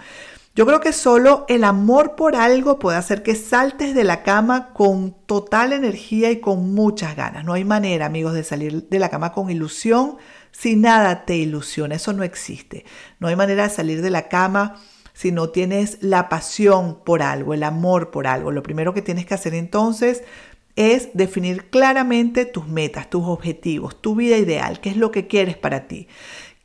Yo 0.57 0.65
creo 0.65 0.81
que 0.81 0.95
solo 0.95 1.45
el 1.49 1.65
amor 1.65 2.17
por 2.17 2.35
algo 2.35 2.79
puede 2.79 2.97
hacer 2.97 3.23
que 3.23 3.35
saltes 3.35 3.95
de 3.95 4.05
la 4.05 4.23
cama 4.23 4.73
con 4.73 5.15
total 5.27 5.75
energía 5.75 6.31
y 6.31 6.41
con 6.41 6.73
muchas 6.73 7.15
ganas. 7.15 7.45
No 7.45 7.53
hay 7.53 7.65
manera, 7.65 8.07
amigos, 8.07 8.33
de 8.33 8.43
salir 8.43 8.89
de 8.89 8.99
la 8.99 9.11
cama 9.11 9.35
con 9.35 9.51
ilusión 9.51 10.17
si 10.53 10.75
nada 10.75 11.27
te 11.27 11.37
ilusiona. 11.37 11.97
Eso 11.97 12.15
no 12.15 12.23
existe. 12.23 12.87
No 13.21 13.29
hay 13.29 13.37
manera 13.37 13.65
de 13.65 13.69
salir 13.69 14.01
de 14.01 14.09
la 14.09 14.29
cama 14.29 14.77
si 15.13 15.31
no 15.31 15.51
tienes 15.51 15.99
la 16.01 16.31
pasión 16.31 17.05
por 17.05 17.23
algo, 17.23 17.53
el 17.53 17.63
amor 17.63 18.11
por 18.11 18.27
algo. 18.27 18.51
Lo 18.51 18.63
primero 18.63 18.95
que 18.95 19.03
tienes 19.03 19.27
que 19.27 19.35
hacer 19.35 19.53
entonces 19.53 20.23
es 20.75 21.11
definir 21.13 21.69
claramente 21.69 22.47
tus 22.47 22.67
metas, 22.67 23.11
tus 23.11 23.25
objetivos, 23.27 24.01
tu 24.01 24.15
vida 24.15 24.39
ideal, 24.39 24.81
qué 24.81 24.89
es 24.89 24.97
lo 24.97 25.11
que 25.11 25.27
quieres 25.27 25.59
para 25.59 25.87
ti. 25.87 26.09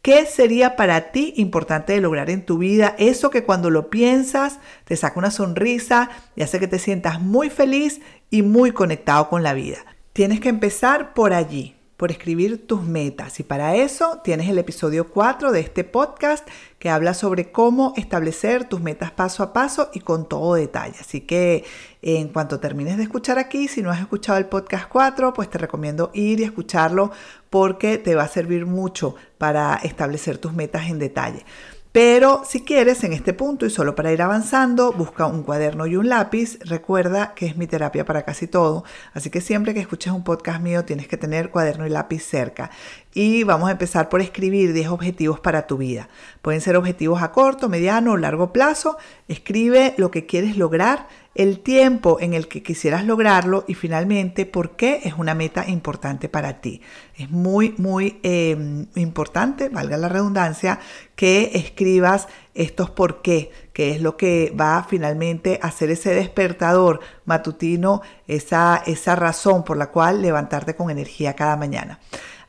¿Qué 0.02 0.26
sería 0.26 0.76
para 0.76 1.12
ti 1.12 1.34
importante 1.38 1.94
de 1.94 2.02
lograr 2.02 2.32
en 2.32 2.44
tu 2.44 2.58
vida? 2.58 2.96
Eso 2.98 3.30
que 3.30 3.44
cuando 3.44 3.70
lo 3.70 3.92
piensas 3.92 4.60
te 4.84 4.96
saca 4.96 5.20
una 5.20 5.30
sonrisa 5.30 6.10
y 6.36 6.42
hace 6.42 6.60
que 6.60 6.68
te 6.68 6.80
sientas 6.80 7.22
muy 7.22 7.52
feliz 7.52 8.02
y 8.32 8.42
muy 8.42 8.72
conectado 8.72 9.30
con 9.30 9.44
la 9.44 9.54
vida. 9.54 9.78
Tienes 10.12 10.40
que 10.40 10.50
empezar 10.50 11.14
por 11.14 11.34
allí, 11.34 11.76
por 12.02 12.10
escribir 12.10 12.66
tus 12.66 12.82
metas. 12.82 13.40
Y 13.40 13.44
para 13.44 13.76
eso 13.76 14.22
tienes 14.24 14.50
el 14.50 14.58
episodio 14.58 15.08
4 15.10 15.52
de 15.52 15.60
este 15.60 15.84
podcast 15.84 16.48
que 16.80 16.90
habla 16.90 17.14
sobre 17.14 17.52
cómo 17.52 17.94
establecer 17.96 18.68
tus 18.68 18.82
metas 18.82 19.12
paso 19.12 19.44
a 19.44 19.54
paso 19.54 19.92
y 19.94 20.00
con 20.00 20.28
todo 20.28 20.56
detalle. 20.56 20.96
Así 21.00 21.22
que 21.22 21.64
en 22.02 22.30
cuanto 22.30 22.60
termines 22.60 22.98
de 22.98 23.04
escuchar 23.04 23.38
aquí, 23.38 23.68
si 23.68 23.84
no 23.84 23.92
has 23.92 24.00
escuchado 24.00 24.40
el 24.40 24.48
podcast 24.48 24.90
4, 24.90 25.32
pues 25.36 25.48
te 25.48 25.60
recomiendo 25.60 26.10
ir 26.16 26.40
y 26.40 26.44
escucharlo 26.44 27.12
porque 27.52 28.00
te 28.00 28.16
va 28.16 28.24
a 28.24 28.28
servir 28.28 28.66
mucho 28.66 29.14
para 29.38 29.76
establecer 29.76 30.40
tus 30.40 30.54
metas 30.54 30.90
en 30.90 30.98
detalle. 30.98 31.46
Pero 31.92 32.44
si 32.46 32.62
quieres, 32.62 33.04
en 33.04 33.12
este 33.12 33.34
punto 33.34 33.66
y 33.66 33.70
solo 33.70 33.96
para 33.96 34.14
ir 34.14 34.22
avanzando, 34.22 34.94
busca 34.94 35.26
un 35.26 35.44
cuaderno 35.44 35.88
y 35.88 35.98
un 35.98 36.08
lápiz. 36.08 36.58
Recuerda 36.64 37.34
que 37.36 37.46
es 37.48 37.58
mi 37.58 37.68
terapia 37.68 38.06
para 38.06 38.24
casi 38.24 38.48
todo. 38.48 38.86
Así 39.14 39.30
que 39.30 39.42
siempre 39.42 39.74
que 39.74 39.82
escuches 39.82 40.14
un 40.14 40.24
podcast 40.24 40.62
mío 40.62 40.86
tienes 40.86 41.10
que 41.10 41.18
tener 41.18 41.50
cuaderno 41.50 41.86
y 41.86 41.90
lápiz 41.90 42.24
cerca. 42.24 42.72
Y 43.14 43.44
vamos 43.44 43.68
a 43.68 43.74
empezar 43.74 44.08
por 44.08 44.22
escribir 44.22 44.72
10 44.72 44.88
objetivos 44.88 45.42
para 45.42 45.68
tu 45.68 45.76
vida. 45.78 46.08
Pueden 46.42 46.62
ser 46.62 46.78
objetivos 46.78 47.22
a 47.22 47.34
corto, 47.34 47.68
mediano 47.68 48.14
o 48.14 48.18
largo 48.18 48.54
plazo. 48.54 48.98
Escribe 49.28 49.94
lo 49.98 50.12
que 50.12 50.26
quieres 50.26 50.56
lograr 50.56 51.10
el 51.34 51.60
tiempo 51.60 52.18
en 52.20 52.34
el 52.34 52.48
que 52.48 52.62
quisieras 52.62 53.06
lograrlo 53.06 53.64
y 53.68 53.74
finalmente 53.74 54.46
por 54.46 54.76
qué 54.76 55.02
es 55.06 55.14
una 55.14 55.34
meta 55.34 55.68
importante 55.68 56.28
para 56.28 56.60
ti. 56.60 56.82
Es 57.16 57.30
muy, 57.30 57.74
muy 57.78 58.20
em, 58.24 58.88
importante, 58.96 59.70
valga 59.70 59.96
la 59.96 60.10
redundancia, 60.10 60.80
que 61.16 61.52
escribas 61.54 62.28
estos 62.54 62.90
por 62.90 63.22
qué, 63.22 63.52
que 63.72 63.92
es 63.92 64.02
lo 64.02 64.18
que 64.18 64.54
va 64.60 64.86
finalmente 64.90 65.60
a 65.62 65.72
ser 65.72 65.90
ese 65.92 66.14
despertador 66.14 67.00
matutino, 67.24 68.02
esa, 68.28 68.84
esa 68.86 69.16
razón 69.16 69.64
por 69.64 69.78
la 69.78 69.90
cual 69.90 70.22
levantarte 70.22 70.76
con 70.76 70.90
energía 70.90 71.36
cada 71.36 71.56
mañana. 71.56 72.00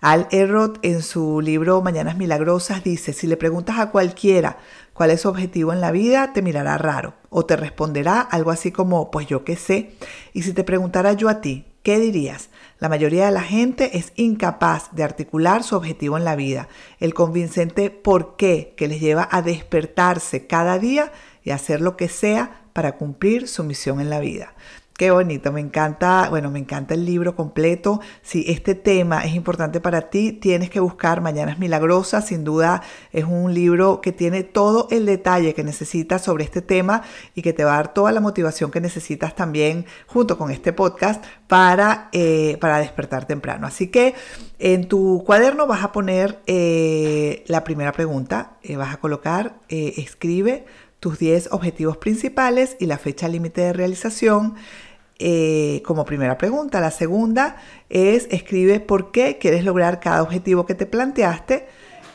Al 0.00 0.26
Errot 0.32 0.80
en 0.82 1.00
su 1.00 1.40
libro 1.40 1.80
Mañanas 1.80 2.16
Milagrosas 2.16 2.82
dice, 2.82 3.12
si 3.12 3.28
le 3.28 3.36
preguntas 3.36 3.78
a 3.78 3.90
cualquiera 3.90 4.58
cuál 5.02 5.11
es 5.11 5.23
su 5.23 5.28
objetivo 5.28 5.73
en 5.73 5.80
la 5.80 5.90
vida, 5.90 6.32
te 6.32 6.42
mirará 6.42 6.78
raro 6.78 7.14
o 7.28 7.44
te 7.44 7.56
responderá 7.56 8.21
algo 8.21 8.52
así 8.52 8.71
como, 8.71 9.11
pues 9.11 9.26
yo 9.26 9.42
qué 9.42 9.56
sé. 9.56 9.97
Y 10.32 10.42
si 10.42 10.52
te 10.52 10.62
preguntara 10.62 11.12
yo 11.14 11.28
a 11.28 11.40
ti, 11.40 11.66
¿qué 11.82 11.99
dirías? 11.99 12.50
La 12.78 12.88
mayoría 12.88 13.26
de 13.26 13.32
la 13.32 13.42
gente 13.42 13.99
es 13.99 14.12
incapaz 14.14 14.90
de 14.92 15.02
articular 15.02 15.64
su 15.64 15.75
objetivo 15.75 16.16
en 16.16 16.25
la 16.25 16.37
vida, 16.37 16.68
el 17.00 17.14
convincente 17.14 17.90
por 17.90 18.37
qué 18.37 18.75
que 18.76 18.87
les 18.87 19.00
lleva 19.00 19.28
a 19.28 19.42
despertarse 19.42 20.47
cada 20.47 20.78
día 20.78 21.11
y 21.42 21.50
hacer 21.50 21.80
lo 21.80 21.97
que 21.97 22.09
sea 22.09 22.62
para 22.73 22.92
cumplir 22.92 23.49
su 23.49 23.64
misión 23.64 24.00
en 24.00 24.09
la 24.09 24.21
vida. 24.21 24.54
Qué 25.02 25.11
bonito, 25.11 25.50
me 25.50 25.61
encanta, 25.61 26.28
bueno, 26.30 26.49
me 26.52 26.61
encanta 26.61 26.94
el 26.94 27.04
libro 27.04 27.35
completo. 27.35 28.00
Si 28.23 28.44
este 28.47 28.76
tema 28.76 29.25
es 29.25 29.35
importante 29.35 29.80
para 29.80 30.11
ti, 30.11 30.30
tienes 30.30 30.71
que 30.71 30.78
buscar 30.78 31.21
Mañanas 31.21 31.59
Milagrosas. 31.59 32.28
Sin 32.28 32.44
duda 32.44 32.85
es 33.11 33.25
un 33.25 33.52
libro 33.52 34.00
que 34.00 34.12
tiene 34.12 34.44
todo 34.44 34.87
el 34.92 35.04
detalle 35.04 35.54
que 35.54 35.64
necesitas 35.64 36.23
sobre 36.23 36.44
este 36.44 36.62
tema 36.62 37.02
y 37.35 37.42
que 37.42 37.52
te 37.52 37.64
va 37.64 37.73
a 37.73 37.76
dar 37.78 37.94
toda 37.94 38.12
la 38.12 38.21
motivación 38.21 38.71
que 38.71 38.80
necesitas 38.80 39.35
también 39.35 39.87
junto 40.06 40.38
con 40.38 40.52
este 40.52 40.73
podcast 40.73 41.25
para, 41.49 42.09
eh, 42.12 42.56
para 42.61 42.78
despertar 42.78 43.26
temprano. 43.26 43.66
Así 43.66 43.88
que 43.88 44.14
en 44.61 44.87
tu 44.87 45.25
cuaderno 45.26 45.66
vas 45.66 45.82
a 45.82 45.90
poner 45.90 46.38
eh, 46.47 47.42
la 47.49 47.64
primera 47.64 47.90
pregunta, 47.90 48.52
eh, 48.62 48.76
vas 48.76 48.94
a 48.94 48.99
colocar, 48.99 49.56
escribe 49.68 50.64
tus 51.00 51.18
10 51.18 51.49
objetivos 51.50 51.97
principales 51.97 52.76
y 52.78 52.87
la 52.87 52.97
fecha 52.97 53.26
límite 53.26 53.62
de 53.62 53.73
realización. 53.73 54.54
Eh, 55.25 55.83
como 55.85 56.05
primera 56.05 56.37
pregunta. 56.37 56.81
La 56.81 56.91
segunda 56.91 57.55
es 57.88 58.26
escribe 58.33 58.81
por 58.81 59.12
qué 59.12 59.38
quieres 59.38 59.64
lograr 59.64 60.00
cada 60.00 60.21
objetivo 60.21 60.67
que 60.67 60.75
te 60.75 60.85
planteaste, 60.85 61.69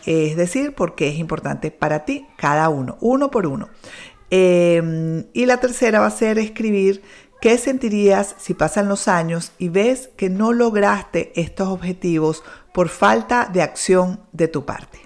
es 0.05 0.35
decir, 0.35 0.75
por 0.75 0.93
qué 0.93 1.07
es 1.07 1.15
importante 1.15 1.71
para 1.71 2.03
ti 2.03 2.27
cada 2.35 2.67
uno, 2.67 2.97
uno 2.99 3.31
por 3.31 3.47
uno. 3.47 3.69
Em, 4.29 5.23
y 5.31 5.45
la 5.45 5.61
tercera 5.61 6.01
va 6.01 6.07
a 6.07 6.11
ser 6.11 6.37
escribir 6.37 7.01
qué 7.39 7.57
sentirías 7.57 8.35
si 8.39 8.53
pasan 8.53 8.89
los 8.89 9.07
años 9.07 9.53
y 9.57 9.69
ves 9.69 10.09
que 10.17 10.29
no 10.29 10.51
lograste 10.51 11.31
estos 11.39 11.69
objetivos 11.69 12.43
por 12.73 12.89
falta 12.89 13.49
de 13.53 13.61
acción 13.61 14.19
de 14.33 14.49
tu 14.49 14.65
parte. 14.65 14.99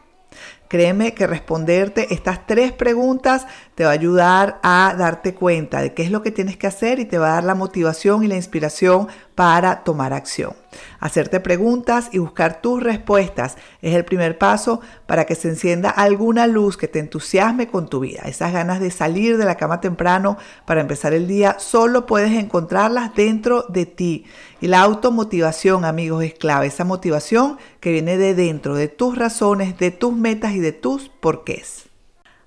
Créeme 0.72 1.14
que 1.14 1.28
responderte 1.28 2.14
estas 2.14 2.48
tres 2.48 2.72
preguntas 2.72 3.46
te 3.82 3.86
va 3.86 3.90
a 3.90 3.94
ayudar 3.94 4.60
a 4.62 4.94
darte 4.96 5.34
cuenta 5.34 5.82
de 5.82 5.96
qué 5.96 6.04
es 6.04 6.12
lo 6.12 6.22
que 6.22 6.30
tienes 6.30 6.56
que 6.56 6.68
hacer 6.68 7.00
y 7.00 7.06
te 7.06 7.18
va 7.18 7.30
a 7.30 7.34
dar 7.34 7.46
la 7.46 7.56
motivación 7.56 8.24
y 8.24 8.28
la 8.28 8.36
inspiración 8.36 9.08
para 9.34 9.84
tomar 9.84 10.14
acción. 10.14 10.54
Hacerte 11.00 11.40
preguntas 11.40 12.10
y 12.12 12.20
buscar 12.20 12.62
tus 12.62 12.84
respuestas 12.84 13.58
es 13.82 13.96
el 13.96 14.06
primer 14.06 14.38
paso 14.38 14.82
para 15.08 15.26
que 15.26 15.34
se 15.34 15.50
encienda 15.50 15.90
alguna 15.90 16.46
luz 16.46 16.78
que 16.78 16.88
te 16.88 17.00
entusiasme 17.00 17.70
con 17.70 17.90
tu 17.90 18.02
vida. 18.02 18.22
Esas 18.26 18.54
ganas 18.54 18.80
de 18.80 18.92
salir 18.92 19.38
de 19.38 19.46
la 19.46 19.56
cama 19.56 19.82
temprano 19.82 20.38
para 20.68 20.82
empezar 20.82 21.16
el 21.16 21.28
día 21.28 21.56
solo 21.58 22.06
puedes 22.06 22.34
encontrarlas 22.34 23.16
dentro 23.16 23.66
de 23.68 23.88
ti. 23.88 24.26
Y 24.62 24.68
la 24.68 24.82
automotivación, 24.82 25.86
amigos, 25.86 26.24
es 26.24 26.36
clave. 26.36 26.68
Esa 26.68 26.84
motivación 26.84 27.58
que 27.80 27.94
viene 27.94 28.20
de 28.20 28.36
dentro, 28.36 28.76
de 28.76 28.90
tus 28.90 29.18
razones, 29.18 29.76
de 29.80 29.90
tus 29.90 30.16
metas 30.16 30.54
y 30.54 30.60
de 30.60 30.72
tus 30.72 31.10
porqués. 31.10 31.91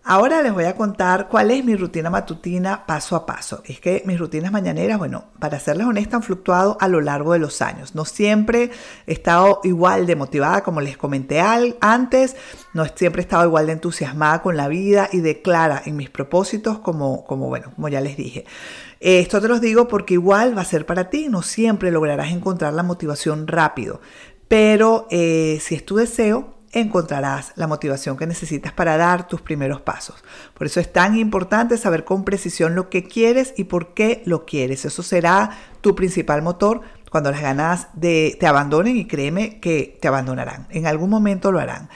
Ahora 0.06 0.42
les 0.42 0.52
voy 0.52 0.64
a 0.64 0.76
contar 0.76 1.28
cuál 1.28 1.50
es 1.50 1.64
mi 1.64 1.76
rutina 1.76 2.10
matutina 2.10 2.84
paso 2.84 3.16
a 3.16 3.24
paso. 3.24 3.62
Es 3.64 3.80
que 3.80 4.02
mis 4.04 4.18
rutinas 4.18 4.52
mañaneras, 4.52 4.98
bueno, 4.98 5.24
para 5.38 5.58
serles 5.58 5.86
honesta, 5.86 6.16
han 6.16 6.22
fluctuado 6.22 6.76
a 6.78 6.88
lo 6.88 7.00
largo 7.00 7.32
de 7.32 7.38
los 7.38 7.62
años. 7.62 7.94
No 7.94 8.04
siempre 8.04 8.70
he 9.06 9.12
estado 9.14 9.60
igual 9.64 10.04
de 10.04 10.14
motivada 10.14 10.62
como 10.62 10.82
les 10.82 10.98
comenté 10.98 11.40
antes, 11.40 12.36
no 12.74 12.84
siempre 12.84 13.22
he 13.22 13.24
estado 13.24 13.46
igual 13.46 13.64
de 13.64 13.72
entusiasmada 13.72 14.42
con 14.42 14.58
la 14.58 14.68
vida 14.68 15.08
y 15.10 15.20
de 15.20 15.40
clara 15.40 15.80
en 15.86 15.96
mis 15.96 16.10
propósitos 16.10 16.80
como, 16.80 17.24
como 17.24 17.48
bueno, 17.48 17.72
como 17.74 17.88
ya 17.88 18.02
les 18.02 18.18
dije. 18.18 18.44
Esto 19.00 19.40
te 19.40 19.48
los 19.48 19.62
digo 19.62 19.88
porque 19.88 20.14
igual 20.14 20.54
va 20.54 20.60
a 20.60 20.66
ser 20.66 20.84
para 20.84 21.08
ti, 21.08 21.28
no 21.30 21.40
siempre 21.40 21.90
lograrás 21.90 22.30
encontrar 22.30 22.74
la 22.74 22.82
motivación 22.82 23.46
rápido, 23.46 24.02
pero 24.48 25.06
eh, 25.10 25.60
si 25.62 25.74
es 25.74 25.86
tu 25.86 25.96
deseo, 25.96 26.54
encontrarás 26.74 27.52
la 27.56 27.66
motivación 27.66 28.16
que 28.16 28.26
necesitas 28.26 28.72
para 28.72 28.96
dar 28.96 29.28
tus 29.28 29.40
primeros 29.40 29.80
pasos. 29.80 30.22
Por 30.54 30.66
eso 30.66 30.80
es 30.80 30.92
tan 30.92 31.16
importante 31.16 31.78
saber 31.78 32.04
con 32.04 32.24
precisión 32.24 32.74
lo 32.74 32.90
que 32.90 33.04
quieres 33.04 33.54
y 33.56 33.64
por 33.64 33.94
qué 33.94 34.22
lo 34.26 34.44
quieres. 34.44 34.84
Eso 34.84 35.02
será 35.02 35.50
tu 35.80 35.94
principal 35.94 36.42
motor 36.42 36.82
cuando 37.10 37.30
las 37.30 37.42
ganas 37.42 37.88
de 37.92 38.36
te 38.40 38.46
abandonen 38.48 38.96
y 38.96 39.06
créeme 39.06 39.60
que 39.60 39.98
te 40.00 40.08
abandonarán. 40.08 40.66
En 40.70 40.86
algún 40.88 41.10
momento 41.10 41.52
lo 41.52 41.60
harán. 41.60 41.88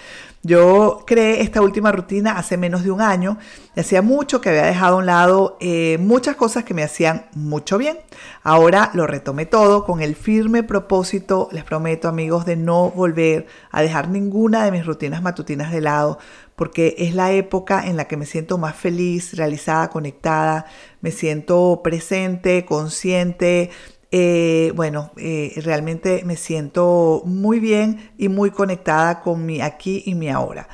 Yo 0.48 1.04
creé 1.06 1.42
esta 1.42 1.60
última 1.60 1.92
rutina 1.92 2.38
hace 2.38 2.56
menos 2.56 2.82
de 2.82 2.90
un 2.90 3.02
año 3.02 3.36
hacía 3.76 4.00
mucho 4.00 4.40
que 4.40 4.48
había 4.48 4.64
dejado 4.64 4.94
a 4.94 4.98
un 4.98 5.04
lado 5.04 5.58
eh, 5.60 5.98
muchas 6.00 6.36
cosas 6.36 6.64
que 6.64 6.72
me 6.72 6.82
hacían 6.82 7.26
mucho 7.34 7.76
bien. 7.76 7.98
Ahora 8.42 8.90
lo 8.94 9.06
retomé 9.06 9.44
todo 9.44 9.84
con 9.84 10.00
el 10.00 10.16
firme 10.16 10.62
propósito, 10.62 11.50
les 11.52 11.64
prometo 11.64 12.08
amigos, 12.08 12.46
de 12.46 12.56
no 12.56 12.90
volver 12.90 13.46
a 13.70 13.82
dejar 13.82 14.08
ninguna 14.08 14.64
de 14.64 14.72
mis 14.72 14.86
rutinas 14.86 15.20
matutinas 15.20 15.70
de 15.70 15.82
lado 15.82 16.18
porque 16.56 16.96
es 16.96 17.14
la 17.14 17.30
época 17.30 17.86
en 17.86 17.98
la 17.98 18.06
que 18.06 18.16
me 18.16 18.24
siento 18.24 18.56
más 18.56 18.74
feliz, 18.74 19.36
realizada, 19.36 19.90
conectada, 19.90 20.64
me 21.02 21.10
siento 21.10 21.82
presente, 21.84 22.64
consciente, 22.64 23.70
eh, 24.10 24.72
bueno, 24.74 25.12
eh, 25.18 25.52
realmente 25.62 26.22
me 26.24 26.36
siento 26.36 27.22
muy 27.26 27.60
bien 27.60 28.10
y 28.16 28.28
muy 28.28 28.50
conectada 28.50 29.20
con 29.20 29.44
mi 29.44 29.60
aquí 29.60 30.02
y 30.06 30.14
mi 30.14 30.30
ahora. 30.30 30.68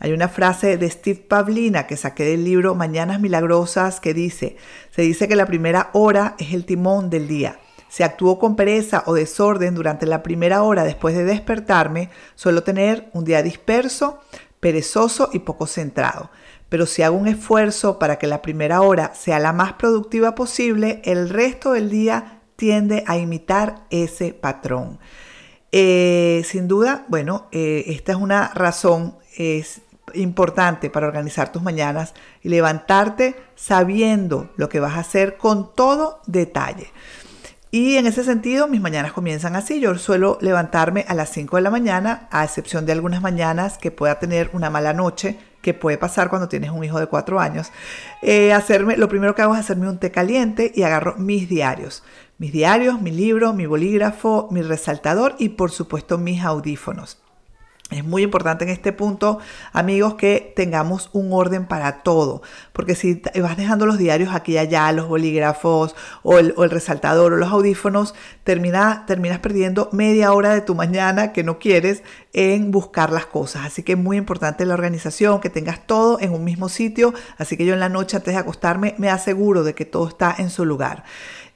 Hay 0.00 0.12
una 0.12 0.28
frase 0.28 0.78
de 0.78 0.88
Steve 0.88 1.24
Pavlina 1.28 1.86
que 1.86 1.96
saqué 1.96 2.24
del 2.24 2.44
libro 2.44 2.74
Mañanas 2.74 3.20
Milagrosas 3.20 4.00
que 4.00 4.14
dice, 4.14 4.56
se 4.90 5.02
dice 5.02 5.28
que 5.28 5.36
la 5.36 5.46
primera 5.46 5.90
hora 5.92 6.36
es 6.38 6.54
el 6.54 6.64
timón 6.64 7.10
del 7.10 7.26
día. 7.28 7.58
Si 7.88 8.02
actúo 8.02 8.38
con 8.38 8.54
pereza 8.54 9.02
o 9.06 9.14
desorden 9.14 9.74
durante 9.74 10.06
la 10.06 10.22
primera 10.22 10.62
hora 10.62 10.84
después 10.84 11.16
de 11.16 11.24
despertarme, 11.24 12.10
suelo 12.36 12.62
tener 12.62 13.10
un 13.12 13.24
día 13.24 13.42
disperso, 13.42 14.20
perezoso 14.60 15.30
y 15.32 15.40
poco 15.40 15.66
centrado. 15.66 16.30
Pero 16.68 16.86
si 16.86 17.02
hago 17.02 17.16
un 17.16 17.28
esfuerzo 17.28 17.98
para 17.98 18.18
que 18.18 18.26
la 18.26 18.42
primera 18.42 18.82
hora 18.82 19.14
sea 19.14 19.38
la 19.38 19.52
más 19.52 19.72
productiva 19.74 20.34
posible, 20.34 21.00
el 21.04 21.30
resto 21.30 21.72
del 21.72 21.90
día 21.90 22.37
tiende 22.58 23.04
a 23.06 23.16
imitar 23.16 23.86
ese 23.88 24.34
patrón. 24.34 24.98
Eh, 25.70 26.42
sin 26.44 26.66
duda, 26.66 27.06
bueno, 27.08 27.46
eh, 27.52 27.84
esta 27.86 28.12
es 28.12 28.18
una 28.18 28.48
razón 28.52 29.14
importante 30.14 30.90
para 30.90 31.06
organizar 31.06 31.52
tus 31.52 31.62
mañanas 31.62 32.14
y 32.42 32.48
levantarte 32.48 33.36
sabiendo 33.54 34.50
lo 34.56 34.68
que 34.68 34.80
vas 34.80 34.96
a 34.96 35.00
hacer 35.00 35.36
con 35.36 35.72
todo 35.74 36.20
detalle. 36.26 36.90
Y 37.70 37.96
en 37.96 38.06
ese 38.06 38.24
sentido, 38.24 38.66
mis 38.66 38.80
mañanas 38.80 39.12
comienzan 39.12 39.54
así. 39.54 39.78
Yo 39.78 39.94
suelo 39.98 40.38
levantarme 40.40 41.04
a 41.06 41.14
las 41.14 41.30
5 41.30 41.56
de 41.56 41.62
la 41.62 41.70
mañana, 41.70 42.26
a 42.30 42.42
excepción 42.42 42.86
de 42.86 42.92
algunas 42.92 43.20
mañanas 43.20 43.76
que 43.76 43.90
pueda 43.90 44.18
tener 44.18 44.50
una 44.54 44.70
mala 44.70 44.94
noche, 44.94 45.38
que 45.60 45.74
puede 45.74 45.98
pasar 45.98 46.30
cuando 46.30 46.48
tienes 46.48 46.70
un 46.70 46.82
hijo 46.82 46.98
de 46.98 47.06
4 47.06 47.38
años. 47.38 47.70
Eh, 48.22 48.54
hacerme, 48.54 48.96
lo 48.96 49.08
primero 49.08 49.34
que 49.34 49.42
hago 49.42 49.52
es 49.52 49.60
hacerme 49.60 49.88
un 49.88 49.98
té 49.98 50.10
caliente 50.10 50.72
y 50.74 50.82
agarro 50.82 51.16
mis 51.18 51.48
diarios 51.48 52.02
mis 52.38 52.52
diarios, 52.52 53.00
mi 53.00 53.10
libro, 53.10 53.52
mi 53.52 53.66
bolígrafo, 53.66 54.48
mi 54.50 54.62
resaltador 54.62 55.34
y 55.38 55.50
por 55.50 55.72
supuesto 55.72 56.18
mis 56.18 56.42
audífonos. 56.42 57.18
Es 57.90 58.04
muy 58.04 58.22
importante 58.22 58.64
en 58.64 58.70
este 58.70 58.92
punto, 58.92 59.38
amigos, 59.72 60.16
que 60.16 60.52
tengamos 60.54 61.08
un 61.14 61.32
orden 61.32 61.66
para 61.66 62.02
todo, 62.02 62.42
porque 62.74 62.94
si 62.94 63.22
vas 63.40 63.56
dejando 63.56 63.86
los 63.86 63.96
diarios 63.96 64.34
aquí 64.34 64.52
y 64.52 64.58
allá, 64.58 64.92
los 64.92 65.08
bolígrafos 65.08 65.96
o 66.22 66.38
el, 66.38 66.52
resaltador 66.70 67.32
o 67.32 67.36
los 67.38 67.48
audífonos, 67.48 68.14
termina, 68.44 69.04
terminas 69.06 69.38
perdiendo 69.38 69.88
media 69.92 70.34
hora 70.34 70.50
de 70.52 70.60
tu 70.60 70.74
mañana 70.74 71.32
que 71.32 71.42
no 71.42 71.58
quieres 71.58 72.02
en 72.34 72.72
buscar 72.72 73.10
las 73.10 73.24
cosas. 73.24 73.64
Así 73.64 73.82
que 73.82 73.92
es 73.92 73.98
muy 73.98 74.18
importante 74.18 74.66
la 74.66 74.74
organización, 74.74 75.40
que 75.40 75.48
tengas 75.48 75.86
todo 75.86 76.20
en 76.20 76.34
un 76.34 76.44
mismo 76.44 76.68
sitio. 76.68 77.14
Así 77.38 77.56
que 77.56 77.64
yo 77.64 77.72
en 77.72 77.80
la 77.80 77.88
noche 77.88 78.18
antes 78.18 78.34
de 78.34 78.40
acostarme 78.40 78.96
me 78.98 79.08
aseguro 79.08 79.64
de 79.64 79.74
que 79.74 79.86
todo 79.86 80.08
está 80.08 80.34
en 80.36 80.50
su 80.50 80.66
lugar. 80.66 81.04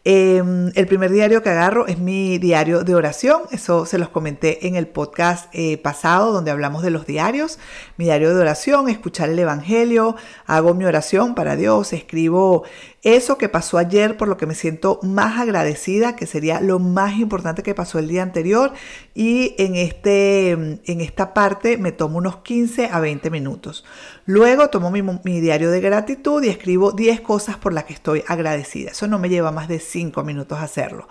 Em, 0.04 0.72
el 0.74 0.88
primer 0.88 1.12
diario 1.12 1.44
que 1.44 1.50
agarro 1.50 1.86
es 1.86 1.96
mi 1.96 2.38
diario 2.38 2.82
de 2.82 2.96
oración, 2.96 3.42
eso 3.52 3.86
se 3.86 3.98
los 3.98 4.08
comenté 4.08 4.66
en 4.66 4.74
el 4.74 4.88
podcast 4.88 5.48
eh, 5.52 5.78
pasado 5.78 6.32
donde 6.32 6.50
hablamos 6.50 6.82
de 6.82 6.90
los 6.90 7.06
diarios. 7.06 7.60
Mi 7.98 8.06
diario 8.06 8.34
de 8.34 8.40
oración, 8.40 8.88
escuchar 8.88 9.28
el 9.28 9.38
Evangelio, 9.38 10.16
hago 10.46 10.74
mi 10.74 10.86
oración 10.86 11.36
para 11.36 11.54
Dios, 11.54 11.92
escribo 11.92 12.64
eso 13.02 13.36
que 13.36 13.48
pasó 13.48 13.78
ayer 13.78 14.16
por 14.16 14.28
lo 14.28 14.36
que 14.36 14.46
me 14.46 14.54
siento 14.54 15.00
más 15.02 15.40
agradecida, 15.40 16.14
que 16.14 16.26
sería 16.26 16.60
lo 16.60 16.78
más 16.78 17.18
importante 17.18 17.64
que 17.64 17.74
pasó 17.74 17.98
el 17.98 18.06
día 18.06 18.22
anterior. 18.22 18.72
Y 19.12 19.56
en, 19.58 19.74
este, 19.74 20.50
en 20.50 21.00
esta 21.00 21.34
parte 21.34 21.78
me 21.78 21.90
tomo 21.90 22.18
unos 22.18 22.36
15 22.38 22.90
a 22.92 23.00
20 23.00 23.28
minutos. 23.30 23.84
Luego 24.24 24.68
tomo 24.68 24.92
mi, 24.92 25.40
diario 25.40 25.72
de 25.72 25.80
gratitud 25.80 26.44
y 26.44 26.48
escribo 26.48 26.92
10 26.92 27.22
cosas 27.22 27.56
por 27.56 27.72
las 27.72 27.84
que 27.84 27.92
estoy 27.92 28.22
agradecida. 28.28 28.92
Eso 28.92 29.08
no 29.08 29.18
me 29.18 29.28
lleva 29.28 29.50
más 29.50 29.66
de 29.66 29.80
5 29.80 30.22
minutos 30.22 30.60
hacerlo. 30.60 31.08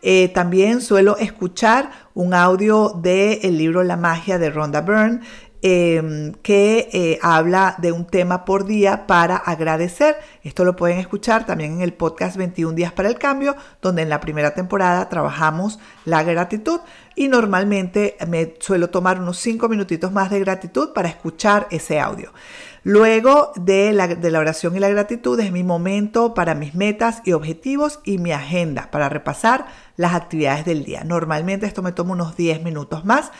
Eh, 0.00 0.28
también 0.28 0.80
suelo 0.80 1.18
escuchar 1.18 1.90
un 2.14 2.32
audio 2.32 2.88
del 3.02 3.58
libro 3.58 3.82
La 3.82 3.98
magia 3.98 4.38
de 4.38 4.48
Rhonda 4.48 4.80
Byrne. 4.80 5.20
Em, 5.66 6.34
que 6.42 6.90
eh, 6.92 7.18
habla 7.22 7.76
de 7.78 7.90
un 7.90 8.04
tema 8.04 8.44
por 8.44 8.66
día 8.66 9.06
para 9.06 9.36
agradecer. 9.36 10.14
Esto 10.42 10.62
lo 10.62 10.76
pueden 10.76 10.98
escuchar 10.98 11.46
también 11.46 11.76
en 11.76 11.80
el 11.80 11.94
podcast 11.94 12.36
21 12.36 12.74
días 12.74 12.92
para 12.92 13.08
el 13.08 13.16
cambio, 13.16 13.56
donde 13.80 14.02
en 14.02 14.10
la 14.10 14.20
primera 14.20 14.52
temporada 14.52 15.08
trabajamos 15.08 15.78
la 16.04 16.22
gratitud 16.22 16.80
y 17.16 17.28
normalmente 17.28 18.18
me 18.28 18.56
suelo 18.60 18.90
tomar 18.90 19.18
unos 19.18 19.38
5 19.38 19.66
minutitos 19.70 20.12
más 20.12 20.28
de 20.30 20.40
gratitud 20.40 20.92
para 20.92 21.08
escuchar 21.08 21.66
ese 21.70 21.98
audio. 21.98 22.34
Luego 22.82 23.52
de 23.56 23.94
la, 23.94 24.08
de 24.08 24.30
la, 24.30 24.40
oración 24.40 24.76
y 24.76 24.80
la 24.80 24.90
gratitud 24.90 25.40
es 25.40 25.50
mi 25.50 25.62
momento 25.62 26.34
para 26.34 26.54
mis 26.54 26.74
metas 26.74 27.22
y 27.24 27.32
objetivos 27.32 28.00
y 28.04 28.18
mi 28.18 28.32
agenda 28.32 28.90
para 28.90 29.08
repasar 29.08 29.64
las 29.96 30.12
actividades 30.12 30.66
del 30.66 30.84
día. 30.84 31.02
Normalmente 31.02 31.64
esto 31.64 31.80
me 31.80 31.92
toma 31.92 32.12
unos 32.12 32.36
10 32.36 32.62
minutos 32.62 33.06
más 33.06 33.32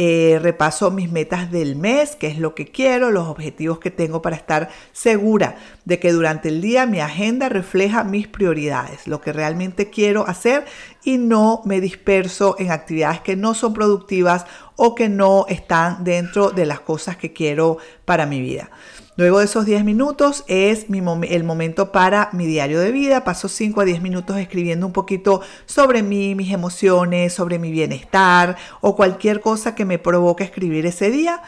eh, 0.00 0.38
repaso 0.40 0.92
mis 0.92 1.10
metas 1.10 1.50
del 1.50 1.74
mes, 1.74 2.14
qué 2.14 2.28
es 2.28 2.38
lo 2.38 2.54
que 2.54 2.68
quiero, 2.68 3.10
los 3.10 3.26
objetivos 3.26 3.80
que 3.80 3.90
tengo 3.90 4.22
para 4.22 4.36
estar 4.36 4.68
segura 4.92 5.56
de 5.86 5.98
que 5.98 6.12
durante 6.12 6.50
el 6.50 6.60
día 6.60 6.86
mi 6.86 7.00
agenda 7.00 7.48
refleja 7.48 8.04
mis 8.04 8.28
prioridades, 8.28 9.08
lo 9.08 9.20
que 9.20 9.32
realmente 9.32 9.90
quiero 9.90 10.24
hacer 10.28 10.64
y 11.02 11.18
no 11.18 11.62
me 11.64 11.80
disperso 11.80 12.54
en 12.60 12.70
actividades 12.70 13.22
que 13.22 13.34
no 13.34 13.54
son 13.54 13.74
productivas 13.74 14.46
o 14.76 14.94
que 14.94 15.08
no 15.08 15.46
están 15.48 16.04
dentro 16.04 16.50
de 16.50 16.66
las 16.66 16.78
cosas 16.78 17.16
que 17.16 17.32
quiero 17.32 17.78
para 18.04 18.24
mi 18.24 18.40
vida. 18.40 18.70
Luego 19.18 19.40
de 19.40 19.46
esos 19.46 19.66
10 19.66 19.84
minutos 19.84 20.44
es 20.46 20.86
el 21.28 21.42
momento 21.42 21.90
para 21.90 22.30
mi 22.32 22.46
diario 22.46 22.78
de 22.78 22.92
vida. 22.92 23.24
Paso 23.24 23.48
5 23.48 23.80
a 23.80 23.84
10 23.84 24.00
minutos 24.00 24.36
escribiendo 24.36 24.86
un 24.86 24.92
poquito 24.92 25.40
sobre 25.66 26.04
mí, 26.04 26.36
mis 26.36 26.52
emociones, 26.52 27.32
sobre 27.32 27.58
mi 27.58 27.72
bienestar 27.72 28.56
o 28.80 28.94
cualquier 28.94 29.40
cosa 29.40 29.74
que 29.74 29.84
me 29.84 29.98
provoque 29.98 30.44
escribir 30.44 30.86
ese 30.86 31.10
día. 31.10 31.42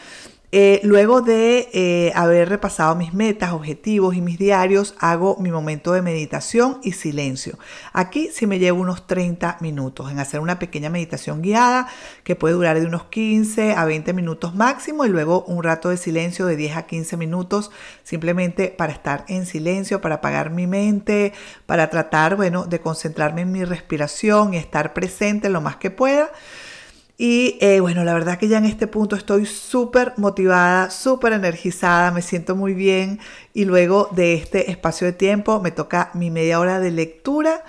Eh, 0.52 0.80
luego 0.82 1.20
de 1.20 1.68
eh, 1.72 2.12
haber 2.16 2.48
repasado 2.48 2.96
mis 2.96 3.14
metas, 3.14 3.52
objetivos 3.52 4.16
y 4.16 4.20
mis 4.20 4.36
diarios, 4.36 4.96
hago 4.98 5.36
mi 5.38 5.52
momento 5.52 5.92
de 5.92 6.02
meditación 6.02 6.80
y 6.82 6.92
silencio. 6.92 7.56
Aquí 7.92 8.30
sí 8.32 8.48
me 8.48 8.58
llevo 8.58 8.80
unos 8.80 9.06
30 9.06 9.58
minutos 9.60 10.10
en 10.10 10.18
hacer 10.18 10.40
una 10.40 10.58
pequeña 10.58 10.90
meditación 10.90 11.40
guiada 11.40 11.86
que 12.24 12.34
puede 12.34 12.54
durar 12.54 12.80
de 12.80 12.86
unos 12.86 13.04
15 13.04 13.74
a 13.74 13.84
20 13.84 14.12
minutos 14.12 14.56
máximo 14.56 15.04
y 15.04 15.08
luego 15.08 15.44
un 15.44 15.62
rato 15.62 15.88
de 15.88 15.96
silencio 15.96 16.46
de 16.46 16.56
10 16.56 16.78
a 16.78 16.86
15 16.86 17.16
minutos 17.16 17.70
simplemente 18.02 18.74
para 18.76 18.92
estar 18.92 19.24
en 19.28 19.46
silencio, 19.46 20.00
para 20.00 20.16
apagar 20.16 20.50
mi 20.50 20.66
mente, 20.66 21.32
para 21.66 21.90
tratar, 21.90 22.34
bueno, 22.34 22.64
de 22.64 22.80
concentrarme 22.80 23.42
en 23.42 23.52
mi 23.52 23.64
respiración 23.64 24.54
y 24.54 24.56
estar 24.56 24.94
presente 24.94 25.48
lo 25.48 25.60
más 25.60 25.76
que 25.76 25.92
pueda. 25.92 26.32
Y 27.22 27.58
eh, 27.60 27.80
bueno, 27.80 28.02
la 28.02 28.14
verdad 28.14 28.38
que 28.38 28.48
ya 28.48 28.56
en 28.56 28.64
este 28.64 28.86
punto 28.86 29.14
estoy 29.14 29.44
súper 29.44 30.14
motivada, 30.16 30.88
súper 30.88 31.34
energizada, 31.34 32.10
me 32.12 32.22
siento 32.22 32.56
muy 32.56 32.72
bien. 32.72 33.20
Y 33.52 33.66
luego 33.66 34.08
de 34.12 34.32
este 34.32 34.70
espacio 34.70 35.06
de 35.06 35.12
tiempo 35.12 35.60
me 35.60 35.70
toca 35.70 36.10
mi 36.14 36.30
media 36.30 36.58
hora 36.58 36.80
de 36.80 36.90
lectura 36.90 37.62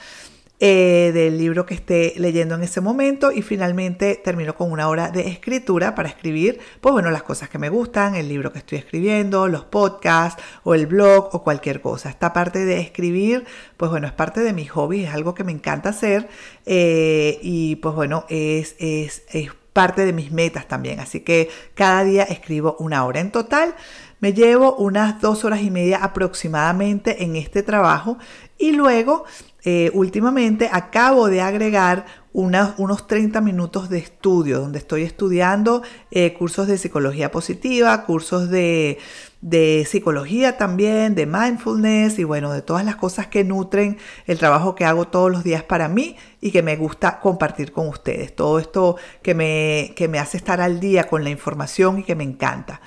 eh, 0.63 1.09
del 1.11 1.39
libro 1.39 1.65
que 1.65 1.73
esté 1.73 2.13
leyendo 2.17 2.53
en 2.53 2.61
ese 2.61 2.81
momento 2.81 3.31
y 3.31 3.41
finalmente 3.41 4.21
termino 4.23 4.55
con 4.55 4.71
una 4.71 4.89
hora 4.89 5.09
de 5.09 5.27
escritura 5.27 5.95
para 5.95 6.07
escribir, 6.07 6.59
pues 6.81 6.93
bueno, 6.93 7.09
las 7.09 7.23
cosas 7.23 7.49
que 7.49 7.57
me 7.57 7.69
gustan, 7.69 8.13
el 8.13 8.29
libro 8.29 8.53
que 8.53 8.59
estoy 8.59 8.77
escribiendo, 8.77 9.47
los 9.47 9.65
podcasts 9.65 10.39
o 10.63 10.75
el 10.75 10.85
blog 10.85 11.33
o 11.33 11.43
cualquier 11.43 11.81
cosa. 11.81 12.09
Esta 12.09 12.31
parte 12.31 12.63
de 12.63 12.79
escribir, 12.79 13.43
pues 13.75 13.89
bueno, 13.89 14.05
es 14.05 14.13
parte 14.13 14.41
de 14.41 14.53
mi 14.53 14.67
hobby, 14.67 15.03
es 15.05 15.15
algo 15.15 15.33
que 15.33 15.43
me 15.43 15.51
encanta 15.51 15.89
hacer 15.89 16.29
eh, 16.67 17.39
y 17.41 17.77
pues 17.77 17.95
bueno, 17.95 18.25
es, 18.29 18.75
es, 18.77 19.23
es 19.31 19.49
parte 19.73 20.05
de 20.05 20.13
mis 20.13 20.31
metas 20.31 20.67
también. 20.67 20.99
Así 20.99 21.21
que 21.21 21.49
cada 21.73 22.03
día 22.03 22.23
escribo 22.23 22.75
una 22.77 23.03
hora 23.05 23.19
en 23.19 23.31
total. 23.31 23.73
Me 24.21 24.33
llevo 24.33 24.75
unas 24.75 25.19
dos 25.19 25.43
horas 25.43 25.61
y 25.61 25.71
media 25.71 25.97
aproximadamente 25.97 27.23
en 27.23 27.35
este 27.35 27.63
trabajo 27.63 28.19
y 28.57 28.71
luego 28.71 29.25
eh, 29.63 29.89
últimamente 29.93 30.69
acabo 30.71 31.27
de 31.27 31.41
agregar 31.41 32.05
unos 32.33 33.07
30 33.07 33.41
minutos 33.41 33.89
de 33.89 33.97
estudio, 33.97 34.59
donde 34.59 34.79
estoy 34.79 35.03
estudiando 35.03 35.83
eh, 36.11 36.33
cursos 36.33 36.67
de 36.67 36.77
psicología 36.77 37.29
positiva, 37.29 38.05
cursos 38.05 38.49
de, 38.49 38.99
de, 39.41 39.85
psicología 39.89 40.55
también, 40.55 41.13
de 41.13 41.25
mindfulness 41.25 42.19
y 42.19 42.23
bueno, 42.23 42.53
de 42.53 42.61
todas 42.61 42.85
las 42.85 42.95
cosas 42.95 43.27
que 43.27 43.43
nutren 43.43 43.97
el 44.27 44.37
trabajo 44.37 44.75
que 44.75 44.85
hago 44.85 45.07
todos 45.07 45.29
los 45.29 45.43
días 45.43 45.63
para 45.63 45.89
mí 45.89 46.15
y 46.39 46.51
que 46.51 46.63
me 46.63 46.77
gusta 46.77 47.19
compartir 47.19 47.71
con 47.71 47.87
ustedes. 47.89 48.35
Todo 48.35 48.59
esto 48.59 48.95
que 49.21 49.35
me, 49.35 49.93
que 49.95 50.07
me 50.07 50.19
hace 50.19 50.37
estar 50.37 50.61
al 50.61 50.79
día 50.79 51.07
con 51.07 51.23
la 51.23 51.31
información 51.31 51.99
y 51.99 52.03
que 52.03 52.15
me 52.15 52.23
encanta. 52.23 52.81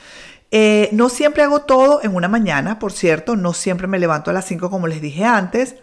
Eh, 0.51 0.89
no 0.93 1.09
siempre 1.09 1.43
hago 1.43 1.63
todo 1.63 2.01
en 2.03 2.15
una 2.15 2.29
mañana, 2.29 2.79
por 2.79 2.93
cierto, 2.93 3.37
no 3.37 3.53
siempre 3.55 3.87
me 3.87 3.99
levanto 3.99 4.31
a 4.31 4.35
las 4.35 4.45
5 4.47 4.71
como 4.71 4.87
les 4.87 5.01
dije 5.01 5.25
antes. 5.25 5.77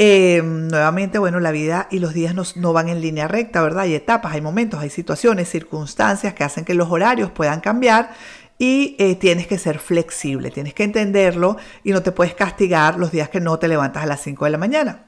Eh, 0.00 0.42
nuevamente, 0.44 1.18
bueno, 1.18 1.40
la 1.40 1.50
vida 1.50 1.88
y 1.90 1.98
los 1.98 2.14
días 2.14 2.34
no, 2.56 2.72
van 2.72 2.88
en 2.88 3.00
línea 3.00 3.26
recta, 3.26 3.60
¿verdad? 3.62 3.82
Hay 3.82 3.94
etapas, 3.94 4.32
hay 4.32 4.40
momentos, 4.40 4.80
hay 4.80 4.90
situaciones, 4.90 5.50
circunstancias 5.50 6.34
que 6.34 6.44
hacen 6.44 6.64
que 6.64 6.74
los 6.74 6.90
horarios 6.90 7.32
puedan 7.32 7.60
cambiar 7.60 8.12
y 8.58 8.94
eh, 8.98 9.16
tienes 9.16 9.48
que 9.48 9.58
ser 9.58 9.80
flexible, 9.80 10.52
tienes 10.52 10.72
que 10.74 10.84
entenderlo 10.84 11.56
y 11.82 11.90
no 11.90 12.02
te 12.02 12.12
puedes 12.12 12.34
castigar 12.34 12.96
los 12.96 13.10
días 13.10 13.28
que 13.28 13.40
no 13.40 13.58
te 13.58 13.66
levantas 13.66 14.04
a 14.04 14.06
las 14.06 14.22
5 14.22 14.44
de 14.44 14.50
la 14.52 14.58
mañana. 14.58 15.07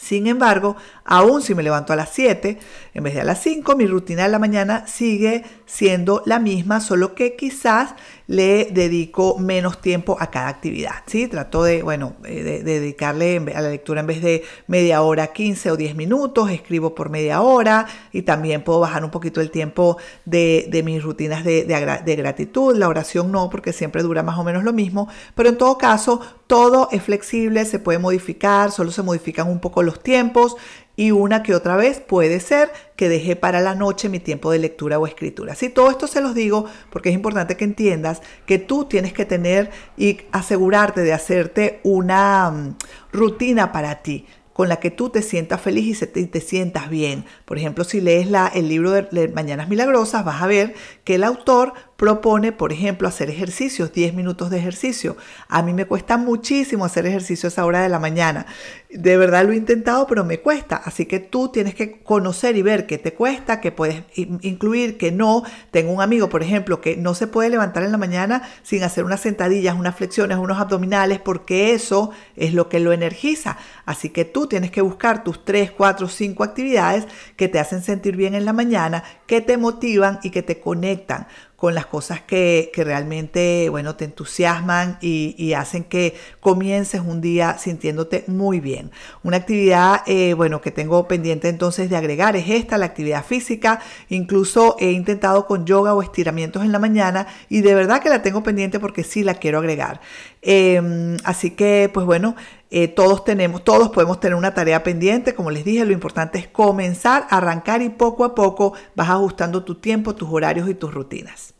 Sin 0.00 0.26
embargo, 0.26 0.76
aún 1.04 1.42
si 1.42 1.54
me 1.54 1.62
levanto 1.62 1.92
a 1.92 1.96
las 1.96 2.08
7 2.08 2.58
en 2.94 3.02
vez 3.02 3.14
de 3.14 3.20
a 3.20 3.24
las 3.24 3.42
5, 3.42 3.76
mi 3.76 3.86
rutina 3.86 4.22
de 4.22 4.30
la 4.30 4.38
mañana 4.38 4.86
sigue 4.86 5.44
siendo 5.66 6.22
la 6.24 6.38
misma, 6.38 6.80
solo 6.80 7.14
que 7.14 7.36
quizás 7.36 7.94
le 8.30 8.66
dedico 8.70 9.38
menos 9.40 9.80
tiempo 9.80 10.16
a 10.20 10.30
cada 10.30 10.46
actividad. 10.46 11.02
¿sí? 11.06 11.26
Trato 11.26 11.64
de, 11.64 11.82
bueno, 11.82 12.14
eh, 12.24 12.44
de, 12.44 12.62
dedicarle 12.62 13.38
a 13.52 13.60
la 13.60 13.70
lectura 13.70 14.02
en 14.02 14.06
vez 14.06 14.22
de 14.22 14.44
media 14.68 15.02
hora, 15.02 15.32
15 15.32 15.72
o 15.72 15.76
10 15.76 15.96
minutos, 15.96 16.48
escribo 16.48 16.94
por 16.94 17.10
media 17.10 17.40
hora 17.40 17.86
y 18.12 18.22
también 18.22 18.62
puedo 18.62 18.78
bajar 18.78 19.04
un 19.04 19.10
poquito 19.10 19.40
el 19.40 19.50
tiempo 19.50 19.96
de, 20.26 20.80
mis 20.84 21.02
rutinas 21.02 21.42
de 21.42 22.16
gratitud. 22.16 22.76
La 22.76 22.86
oración 22.86 23.32
no, 23.32 23.50
porque 23.50 23.72
siempre 23.72 24.04
dura 24.04 24.22
más 24.22 24.38
o 24.38 24.44
menos 24.44 24.62
lo 24.62 24.72
mismo, 24.72 25.08
pero 25.34 25.48
en 25.48 25.58
todo 25.58 25.76
caso, 25.76 26.20
todo 26.46 26.88
es 26.92 27.02
flexible, 27.02 27.64
se 27.64 27.80
puede 27.80 27.98
modificar, 27.98 28.70
solo 28.70 28.92
se 28.92 29.02
modifican 29.02 29.48
un 29.48 29.58
poco 29.58 29.82
los 29.82 30.04
tiempos 30.04 30.56
y 31.00 31.12
una 31.12 31.42
que 31.42 31.54
otra 31.54 31.76
vez 31.76 31.98
puede 31.98 32.40
ser 32.40 32.70
que 32.94 33.08
deje 33.08 33.34
para 33.34 33.62
la 33.62 33.74
noche 33.74 34.10
mi 34.10 34.18
tiempo 34.18 34.50
de 34.50 34.58
lectura 34.58 34.98
o 34.98 35.06
escritura. 35.06 35.54
Si 35.54 35.70
todo 35.70 35.90
esto 35.90 36.06
se 36.06 36.20
los 36.20 36.34
digo 36.34 36.66
porque 36.90 37.08
es 37.08 37.14
importante 37.14 37.56
que 37.56 37.64
entiendas 37.64 38.20
que 38.44 38.58
tú 38.58 38.84
tienes 38.84 39.14
que 39.14 39.24
tener 39.24 39.70
y 39.96 40.18
asegurarte 40.30 41.00
de 41.00 41.14
hacerte 41.14 41.80
una 41.84 42.50
mm, 42.50 42.76
rutina 43.12 43.72
para 43.72 44.02
ti 44.02 44.26
con 44.52 44.68
la 44.68 44.76
que 44.76 44.90
tú 44.90 45.08
te 45.08 45.22
sientas 45.22 45.62
feliz 45.62 46.02
y 46.02 46.26
te, 46.26 46.40
sientas 46.42 46.90
bien. 46.90 47.24
Por 47.46 47.56
ejemplo, 47.56 47.82
si 47.82 48.02
lees 48.02 48.28
el 48.52 48.68
libro 48.68 48.90
de 48.90 49.28
Mañanas 49.28 49.70
Milagrosas, 49.70 50.22
vas 50.22 50.42
a 50.42 50.46
ver 50.46 50.74
que 51.04 51.14
el 51.14 51.24
autor 51.24 51.72
propone, 52.00 52.50
por 52.50 52.72
ejemplo, 52.72 53.06
hacer 53.06 53.28
ejercicios, 53.28 53.92
10 53.92 54.14
minutos 54.14 54.48
de 54.48 54.56
ejercicio. 54.56 55.18
A 55.48 55.62
mí 55.62 55.74
me 55.74 55.84
cuesta 55.84 56.16
muchísimo 56.16 56.86
hacer 56.86 57.04
ejercicio 57.04 57.46
a 57.46 57.50
esa 57.50 57.66
hora 57.66 57.82
de 57.82 57.90
la 57.90 57.98
mañana. 57.98 58.46
De 58.88 59.18
verdad 59.18 59.44
lo 59.44 59.52
he 59.52 59.56
intentado, 59.56 60.06
pero 60.06 60.24
me 60.24 60.40
cuesta. 60.40 60.76
Así 60.76 61.04
que 61.04 61.20
tú 61.20 61.50
tienes 61.50 61.74
que 61.74 62.00
conocer 62.00 62.56
y 62.56 62.62
ver 62.62 62.86
qué 62.86 62.96
te 62.96 63.12
cuesta, 63.12 63.60
qué 63.60 63.70
puedes 63.70 64.02
incluir, 64.14 64.96
qué 64.96 65.12
no. 65.12 65.42
Tengo 65.72 65.92
un 65.92 66.00
amigo, 66.00 66.30
por 66.30 66.42
ejemplo, 66.42 66.80
que 66.80 66.96
no 66.96 67.14
se 67.14 67.26
puede 67.26 67.50
levantar 67.50 67.82
en 67.82 67.92
la 67.92 67.98
mañana 67.98 68.48
sin 68.62 68.82
hacer 68.82 69.04
unas 69.04 69.20
sentadillas, 69.20 69.78
unas 69.78 69.94
flexiones, 69.94 70.38
unos 70.38 70.58
abdominales, 70.58 71.20
porque 71.20 71.74
eso 71.74 72.12
es 72.34 72.54
lo 72.54 72.70
que 72.70 72.80
lo 72.80 72.94
energiza. 72.94 73.58
Así 73.84 74.08
que 74.08 74.24
tú 74.24 74.46
tienes 74.46 74.70
que 74.70 74.80
buscar 74.80 75.22
tus 75.22 75.44
3, 75.44 75.72
4, 75.72 76.08
5 76.08 76.44
actividades 76.44 77.06
que 77.36 77.48
te 77.48 77.58
hacen 77.58 77.82
sentir 77.82 78.16
bien 78.16 78.34
en 78.34 78.46
la 78.46 78.54
mañana, 78.54 79.04
que 79.26 79.42
te 79.42 79.58
motivan 79.58 80.18
y 80.22 80.30
que 80.30 80.42
te 80.42 80.60
conectan 80.60 81.26
con 81.60 81.74
las 81.74 81.84
cosas 81.84 82.22
que, 82.22 82.72
realmente, 82.74 83.68
bueno, 83.68 83.94
te 83.94 84.06
entusiasman 84.06 84.96
y, 85.02 85.52
hacen 85.52 85.84
que 85.84 86.14
comiences 86.40 87.02
un 87.02 87.20
día 87.20 87.58
sintiéndote 87.58 88.24
muy 88.28 88.60
bien. 88.60 88.90
Una 89.24 89.36
actividad, 89.36 90.00
eh, 90.06 90.32
bueno, 90.32 90.62
que 90.62 90.70
tengo 90.70 91.06
pendiente 91.06 91.50
entonces 91.50 91.90
de 91.90 91.98
agregar 91.98 92.34
es 92.34 92.48
esta, 92.48 92.78
la 92.78 92.86
actividad 92.86 93.26
física. 93.26 93.80
Incluso 94.08 94.76
he 94.78 94.92
intentado 94.92 95.46
con 95.46 95.66
yoga 95.66 95.92
o 95.92 96.00
estiramientos 96.00 96.64
en 96.64 96.72
la 96.72 96.78
mañana 96.78 97.26
y 97.50 97.60
de 97.60 97.74
verdad 97.74 98.00
que 98.00 98.08
la 98.08 98.22
tengo 98.22 98.42
pendiente 98.42 98.80
porque 98.80 99.04
sí 99.04 99.22
la 99.22 99.34
quiero 99.34 99.58
agregar. 99.58 100.00
Em, 100.40 101.18
así 101.24 101.50
que, 101.50 101.90
pues 101.92 102.06
bueno, 102.06 102.36
eh, 102.70 102.86
todos 102.88 103.24
tenemos, 103.24 103.64
todos 103.64 103.90
podemos 103.90 104.20
tener 104.20 104.36
una 104.36 104.54
tarea 104.54 104.82
pendiente. 104.82 105.34
Como 105.34 105.50
les 105.50 105.64
dije, 105.64 105.84
lo 105.84 105.92
importante 105.92 106.38
es 106.38 106.46
comenzar, 106.46 107.26
arrancar 107.28 107.82
y 107.82 107.88
poco 107.88 108.24
a 108.24 108.34
poco 108.34 108.74
vas 108.94 109.10
ajustando 109.10 109.64
tu 109.64 109.74
tiempo, 109.76 110.14
tus 110.14 110.28
horarios 110.30 110.68
y 110.68 110.74
tus 110.74 110.94
rutinas. 110.94 111.54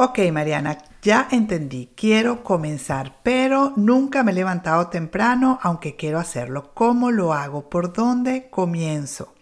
Ok, 0.00 0.20
Mariana, 0.32 0.78
ya 1.02 1.26
entendí, 1.32 1.90
quiero 1.96 2.44
comenzar, 2.44 3.16
pero 3.24 3.72
nunca 3.74 4.22
me 4.22 4.30
he 4.30 4.34
levantado 4.34 4.86
temprano, 4.88 5.58
aunque 5.62 5.96
quiero 5.96 6.20
hacerlo. 6.20 6.70
¿Cómo 6.72 7.10
lo 7.10 7.32
hago? 7.32 7.68
¿Por 7.68 7.92
dónde 7.92 8.48
comienzo? 8.48 9.34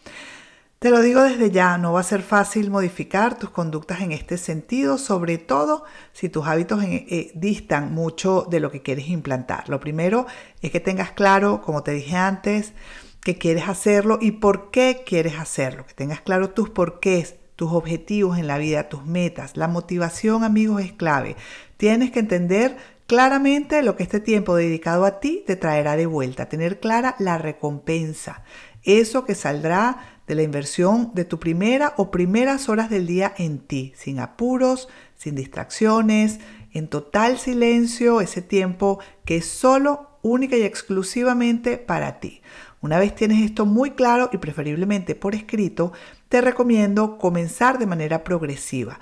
Te 0.78 0.90
lo 0.90 1.00
digo 1.00 1.22
desde 1.22 1.50
ya, 1.50 1.78
no 1.78 1.94
va 1.94 2.00
a 2.00 2.04
ser 2.04 2.20
fácil 2.20 2.70
modificar 2.70 3.38
tus 3.38 3.48
conductas 3.48 4.02
en 4.02 4.12
este 4.12 4.36
sentido, 4.36 4.98
sobre 4.98 5.38
todo 5.38 5.84
si 6.12 6.28
tus 6.28 6.46
hábitos 6.46 6.84
eh, 6.84 7.30
distan 7.34 7.94
mucho 7.94 8.46
de 8.50 8.60
lo 8.60 8.70
que 8.70 8.82
quieres 8.82 9.08
implantar. 9.08 9.70
Lo 9.70 9.80
primero 9.80 10.26
es 10.60 10.70
que 10.70 10.80
tengas 10.80 11.12
claro, 11.12 11.62
como 11.62 11.82
te 11.82 11.92
dije 11.92 12.16
antes, 12.16 12.74
que 13.22 13.38
quieres 13.38 13.68
hacerlo 13.68 14.18
y 14.20 14.32
por 14.32 14.70
qué 14.70 15.02
quieres 15.06 15.38
hacerlo, 15.38 15.86
que 15.86 15.94
tengas 15.94 16.20
claro 16.20 16.50
tus 16.50 16.68
porqués 16.68 17.36
tus 17.56 17.72
objetivos 17.72 18.38
en 18.38 18.46
la 18.46 18.58
vida, 18.58 18.90
tus 18.90 19.06
metas. 19.06 19.56
La 19.56 19.66
motivación, 19.66 20.44
amigos, 20.44 20.82
es 20.82 20.92
clave. 20.92 21.36
Tienes 21.78 22.10
que 22.10 22.20
entender 22.20 22.76
claramente 23.06 23.82
lo 23.82 23.96
que 23.96 24.02
este 24.02 24.20
tiempo 24.20 24.54
dedicado 24.54 25.06
a 25.06 25.20
ti 25.20 25.42
te 25.46 25.56
traerá 25.56 25.96
de 25.96 26.04
vuelta, 26.04 26.50
tener 26.50 26.80
clara 26.80 27.16
la 27.18 27.38
recompensa, 27.38 28.42
eso 28.82 29.24
que 29.24 29.34
saldrá 29.34 30.15
de 30.26 30.34
la 30.34 30.42
inversión 30.42 31.12
de 31.14 31.24
tu 31.24 31.38
primera 31.38 31.94
o 31.96 32.10
primeras 32.10 32.68
horas 32.68 32.90
del 32.90 33.06
día 33.06 33.32
en 33.38 33.58
ti, 33.58 33.92
sin 33.96 34.18
apuros, 34.18 34.88
sin 35.16 35.34
distracciones, 35.34 36.40
en 36.72 36.88
total 36.88 37.38
silencio, 37.38 38.20
ese 38.20 38.42
tiempo 38.42 38.98
que 39.24 39.36
es 39.36 39.46
solo, 39.46 40.10
única 40.22 40.56
y 40.56 40.62
exclusivamente 40.62 41.78
para 41.78 42.18
ti. 42.18 42.42
Una 42.80 42.98
vez 42.98 43.14
tienes 43.14 43.42
esto 43.44 43.64
muy 43.64 43.92
claro 43.92 44.28
y 44.32 44.38
preferiblemente 44.38 45.14
por 45.14 45.34
escrito, 45.34 45.92
te 46.28 46.40
recomiendo 46.40 47.18
comenzar 47.18 47.78
de 47.78 47.86
manera 47.86 48.24
progresiva. 48.24 49.00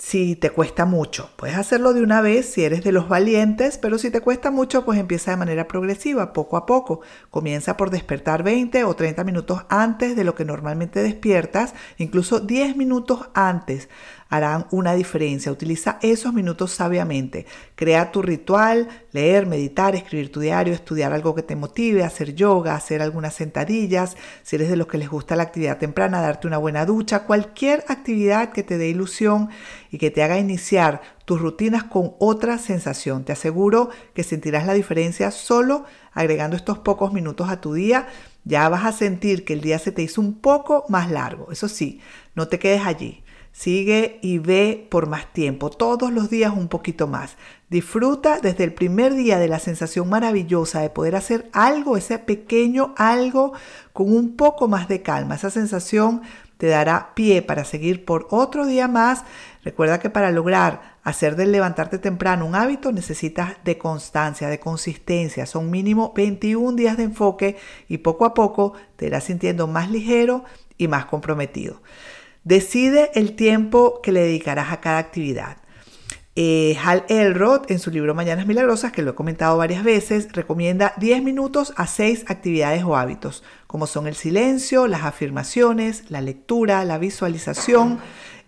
Si 0.00 0.36
te 0.36 0.50
cuesta 0.50 0.84
mucho, 0.84 1.28
puedes 1.34 1.56
hacerlo 1.56 1.92
de 1.92 2.02
una 2.02 2.20
vez 2.20 2.48
si 2.48 2.62
eres 2.62 2.84
de 2.84 2.92
los 2.92 3.08
valientes, 3.08 3.78
pero 3.78 3.98
si 3.98 4.12
te 4.12 4.20
cuesta 4.20 4.52
mucho, 4.52 4.84
pues 4.84 4.96
empieza 4.96 5.32
de 5.32 5.36
manera 5.36 5.66
progresiva, 5.66 6.32
poco 6.32 6.56
a 6.56 6.66
poco. 6.66 7.00
Comienza 7.30 7.76
por 7.76 7.90
despertar 7.90 8.44
20 8.44 8.84
o 8.84 8.94
30 8.94 9.24
minutos 9.24 9.64
antes 9.68 10.14
de 10.14 10.22
lo 10.22 10.36
que 10.36 10.44
normalmente 10.44 11.02
despiertas, 11.02 11.74
incluso 11.96 12.38
10 12.38 12.76
minutos 12.76 13.28
antes 13.34 13.88
harán 14.28 14.66
una 14.70 14.94
diferencia. 14.94 15.50
Utiliza 15.50 15.98
esos 16.02 16.32
minutos 16.32 16.72
sabiamente. 16.72 17.46
Crea 17.74 18.12
tu 18.12 18.22
ritual, 18.22 18.88
leer, 19.12 19.46
meditar, 19.46 19.94
escribir 19.94 20.30
tu 20.30 20.40
diario, 20.40 20.74
estudiar 20.74 21.12
algo 21.12 21.34
que 21.34 21.42
te 21.42 21.56
motive, 21.56 22.04
hacer 22.04 22.34
yoga, 22.34 22.74
hacer 22.74 23.00
algunas 23.00 23.34
sentadillas. 23.34 24.16
Si 24.42 24.56
eres 24.56 24.68
de 24.68 24.76
los 24.76 24.86
que 24.86 24.98
les 24.98 25.08
gusta 25.08 25.36
la 25.36 25.44
actividad 25.44 25.78
temprana, 25.78 26.20
darte 26.20 26.46
una 26.46 26.58
buena 26.58 26.84
ducha, 26.84 27.24
cualquier 27.24 27.84
actividad 27.88 28.52
que 28.52 28.62
te 28.62 28.78
dé 28.78 28.88
ilusión 28.88 29.48
y 29.90 29.98
que 29.98 30.10
te 30.10 30.22
haga 30.22 30.38
iniciar 30.38 31.00
tus 31.24 31.40
rutinas 31.40 31.84
con 31.84 32.14
otra 32.18 32.58
sensación. 32.58 33.24
Te 33.24 33.32
aseguro 33.32 33.90
que 34.14 34.24
sentirás 34.24 34.66
la 34.66 34.74
diferencia 34.74 35.30
solo 35.30 35.84
agregando 36.12 36.56
estos 36.56 36.78
pocos 36.78 37.12
minutos 37.12 37.48
a 37.48 37.60
tu 37.60 37.74
día. 37.74 38.08
Ya 38.44 38.68
vas 38.68 38.84
a 38.84 38.92
sentir 38.92 39.44
que 39.44 39.52
el 39.52 39.60
día 39.60 39.78
se 39.78 39.92
te 39.92 40.02
hizo 40.02 40.20
un 40.20 40.40
poco 40.40 40.84
más 40.88 41.10
largo. 41.10 41.52
Eso 41.52 41.68
sí, 41.68 42.00
no 42.34 42.48
te 42.48 42.58
quedes 42.58 42.86
allí. 42.86 43.22
Sigue 43.58 44.20
y 44.22 44.38
ve 44.38 44.86
por 44.88 45.08
más 45.08 45.32
tiempo, 45.32 45.68
todos 45.68 46.12
los 46.12 46.30
días 46.30 46.52
un 46.56 46.68
poquito 46.68 47.08
más. 47.08 47.36
Disfruta 47.68 48.38
desde 48.38 48.62
el 48.62 48.72
primer 48.72 49.14
día 49.14 49.40
de 49.40 49.48
la 49.48 49.58
sensación 49.58 50.08
maravillosa 50.08 50.80
de 50.80 50.90
poder 50.90 51.16
hacer 51.16 51.50
algo, 51.52 51.96
ese 51.96 52.20
pequeño 52.20 52.94
algo 52.96 53.54
con 53.92 54.14
un 54.14 54.36
poco 54.36 54.68
más 54.68 54.86
de 54.86 55.02
calma. 55.02 55.34
Esa 55.34 55.50
sensación 55.50 56.22
te 56.56 56.68
dará 56.68 57.14
pie 57.16 57.42
para 57.42 57.64
seguir 57.64 58.04
por 58.04 58.28
otro 58.30 58.64
día 58.64 58.86
más. 58.86 59.24
Recuerda 59.64 59.98
que 59.98 60.08
para 60.08 60.30
lograr 60.30 60.98
hacer 61.02 61.34
del 61.34 61.50
levantarte 61.50 61.98
temprano 61.98 62.46
un 62.46 62.54
hábito 62.54 62.92
necesitas 62.92 63.56
de 63.64 63.76
constancia, 63.76 64.48
de 64.48 64.60
consistencia. 64.60 65.46
Son 65.46 65.68
mínimo 65.68 66.12
21 66.14 66.76
días 66.76 66.96
de 66.96 67.02
enfoque 67.02 67.56
y 67.88 67.98
poco 67.98 68.24
a 68.24 68.34
poco 68.34 68.74
te 68.94 69.06
irás 69.06 69.24
sintiendo 69.24 69.66
más 69.66 69.90
ligero 69.90 70.44
y 70.76 70.86
más 70.86 71.06
comprometido. 71.06 71.80
Decide 72.48 73.10
el 73.12 73.36
tiempo 73.36 74.00
que 74.02 74.10
le 74.10 74.20
dedicarás 74.20 74.72
a 74.72 74.80
cada 74.80 74.96
actividad. 74.96 75.58
Eh, 76.34 76.78
Hal 76.82 77.04
Elrod, 77.10 77.70
en 77.70 77.78
su 77.78 77.90
libro 77.90 78.14
Mañanas 78.14 78.46
Milagrosas, 78.46 78.90
que 78.90 79.02
lo 79.02 79.10
he 79.10 79.14
comentado 79.14 79.58
varias 79.58 79.84
veces, 79.84 80.32
recomienda 80.32 80.94
10 80.96 81.22
minutos 81.22 81.74
a 81.76 81.86
6 81.86 82.24
actividades 82.28 82.84
o 82.84 82.96
hábitos, 82.96 83.44
como 83.66 83.86
son 83.86 84.06
el 84.06 84.14
silencio, 84.14 84.86
las 84.86 85.02
afirmaciones, 85.02 86.10
la 86.10 86.22
lectura, 86.22 86.82
la 86.86 86.96
visualización, 86.96 87.98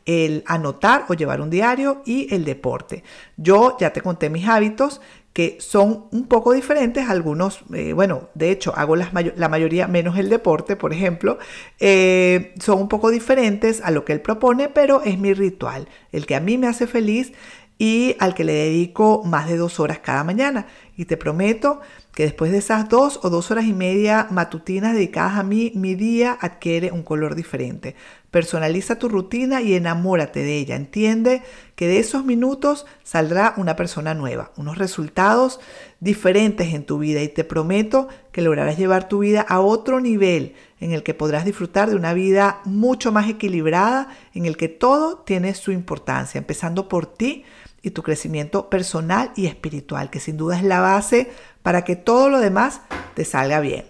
el 0.07 0.45
anotar 0.47 1.05
o 1.09 1.13
llevar 1.13 1.43
un 1.43 1.51
diario 1.51 2.01
y 2.07 2.35
el 2.35 2.47
deporte. 2.47 3.05
Yo 3.37 3.77
ya 3.79 3.93
te 3.93 4.01
conté 4.01 4.31
mis 4.31 4.49
hábitos 4.49 5.03
que 5.33 5.57
son 5.61 6.07
un 6.11 6.27
poco 6.27 6.53
diferentes. 6.53 7.09
Algunos, 7.09 7.61
eh, 7.73 7.93
bueno, 7.93 8.29
de 8.35 8.51
hecho, 8.51 8.75
hago 8.77 8.97
la 8.97 9.49
mayoría 9.49 9.87
menos 9.87 10.19
el 10.19 10.29
deporte, 10.29 10.77
por 10.77 10.93
ejemplo, 10.93 11.39
eh, 11.79 12.55
son 12.61 12.81
un 12.81 12.89
poco 12.89 13.11
diferentes 13.11 13.81
a 13.83 13.91
lo 13.91 14.05
que 14.05 14.13
él 14.13 14.21
propone, 14.21 14.69
pero 14.69 15.03
es 15.03 15.19
mi 15.19 15.33
ritual, 15.33 15.89
el 16.13 16.27
que 16.27 16.35
a 16.35 16.41
mí 16.41 16.59
me 16.59 16.67
hace 16.67 16.87
feliz 16.87 17.33
y 17.79 18.15
al 18.19 18.35
que 18.35 18.45
le 18.45 18.53
dedico 18.53 19.23
más 19.25 19.49
de 19.49 19.57
dos 19.57 19.81
horas 19.81 20.01
cada 20.01 20.23
mañana. 20.23 20.67
Y 20.99 21.07
te 21.07 21.17
prometo 21.17 21.81
que 22.13 22.25
después 22.25 22.53
de 22.53 22.59
esas 22.59 22.91
dos 22.91 23.21
o 23.23 23.31
dos 23.31 23.51
horas 23.51 23.65
y 23.65 23.73
media 23.73 24.27
matutinas 24.31 24.93
dedicadas 24.93 25.39
a 25.39 25.43
mí, 25.43 25.73
mi 25.75 25.95
día 25.95 26.37
adquiere 26.39 26.93
un 26.93 27.03
color 27.03 27.35
diferente. 27.35 27.97
Personaliza 28.31 28.97
tu 28.97 29.09
rutina 29.09 29.61
y 29.61 29.75
enamórate 29.75 30.43
de 30.43 30.59
ella. 30.59 30.77
Entiende 30.77 31.43
que 31.75 31.89
de 31.89 31.99
esos 31.99 32.25
minutos 32.25 32.87
saldrá 33.03 33.55
una 33.57 33.75
persona 33.75 34.15
nueva, 34.15 34.53
unos 34.57 34.79
resultados 34.79 35.59
diferentes 35.99 36.73
en 36.73 36.85
tu 36.85 36.99
vida 36.99 37.23
y 37.23 37.29
te 37.29 37.43
prometo 37.43 38.09
que 38.31 38.43
lograrás 38.43 38.79
llevar 38.79 39.09
tu 39.09 39.21
vida 39.21 39.41
a 39.41 39.61
otro 39.61 40.01
nivel 40.01 40.55
en 40.79 40.93
el 40.93 41.03
que 41.03 41.13
podrás 41.13 41.45
disfrutar 41.45 41.91
de 41.91 41.97
una 41.97 42.15
vida 42.15 42.61
mucho 42.65 43.11
más 43.11 43.29
equilibrada, 43.29 44.09
en 44.33 44.47
el 44.47 44.57
que 44.57 44.69
todo 44.69 45.19
tiene 45.19 45.55
su 45.55 45.73
importancia, 45.73 46.39
empezando 46.39 46.89
por 46.89 47.07
ti 47.07 47.45
y 47.83 47.91
tu 47.91 48.03
crecimiento 48.03 48.71
personal 48.71 49.33
y 49.35 49.47
espiritual, 49.47 50.09
que 50.11 50.21
sin 50.21 50.37
duda 50.37 50.57
es 50.57 50.63
la 50.63 50.81
base 50.81 51.31
para 51.63 51.83
que 51.83 51.97
todo 51.97 52.31
lo 52.31 52.39
demás 52.39 52.81
te 53.15 53.25
salga 53.25 53.61
bien. 53.61 53.85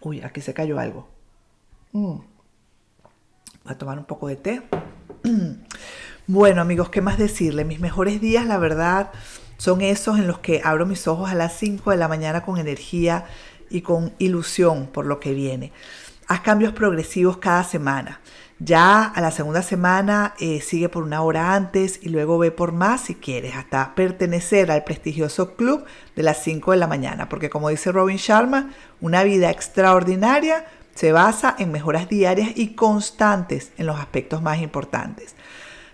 Uy, 0.00 0.22
aquí 0.22 0.40
se 0.40 0.54
cayó 0.54 0.78
algo. 0.78 1.19
Mm. 1.92 2.18
Voy 3.64 3.72
a 3.72 3.78
tomar 3.78 3.98
un 3.98 4.04
poco 4.04 4.28
de 4.28 4.36
té. 4.36 4.62
Bueno, 6.26 6.60
amigos, 6.60 6.90
¿qué 6.90 7.00
más 7.00 7.18
decirle? 7.18 7.64
Mis 7.64 7.80
mejores 7.80 8.20
días, 8.20 8.46
la 8.46 8.56
verdad, 8.56 9.10
son 9.56 9.80
esos 9.80 10.16
en 10.16 10.28
los 10.28 10.38
que 10.38 10.60
abro 10.62 10.86
mis 10.86 11.08
ojos 11.08 11.28
a 11.28 11.34
las 11.34 11.54
5 11.54 11.90
de 11.90 11.96
la 11.96 12.06
mañana 12.06 12.44
con 12.44 12.56
energía 12.56 13.24
y 13.68 13.80
con 13.80 14.12
ilusión 14.20 14.86
por 14.86 15.06
lo 15.06 15.18
que 15.18 15.34
viene. 15.34 15.72
Haz 16.28 16.42
cambios 16.42 16.72
progresivos 16.72 17.38
cada 17.38 17.64
semana. 17.64 18.20
Ya 18.60 19.02
a 19.02 19.20
la 19.20 19.32
segunda 19.32 19.62
semana 19.62 20.34
eh, 20.38 20.60
sigue 20.60 20.88
por 20.88 21.02
una 21.02 21.22
hora 21.22 21.54
antes 21.54 21.98
y 22.00 22.10
luego 22.10 22.38
ve 22.38 22.52
por 22.52 22.70
más 22.70 23.00
si 23.00 23.16
quieres, 23.16 23.56
hasta 23.56 23.96
pertenecer 23.96 24.70
al 24.70 24.84
prestigioso 24.84 25.56
club 25.56 25.84
de 26.14 26.22
las 26.22 26.44
5 26.44 26.70
de 26.70 26.76
la 26.76 26.86
mañana, 26.86 27.28
porque 27.28 27.50
como 27.50 27.70
dice 27.70 27.90
Robin 27.90 28.18
Sharma, 28.18 28.70
una 29.00 29.24
vida 29.24 29.50
extraordinaria 29.50 30.64
se 31.00 31.12
basa 31.12 31.56
en 31.58 31.72
mejoras 31.72 32.10
diarias 32.10 32.50
y 32.56 32.74
constantes 32.74 33.72
en 33.78 33.86
los 33.86 33.98
aspectos 33.98 34.42
más 34.42 34.60
importantes. 34.60 35.34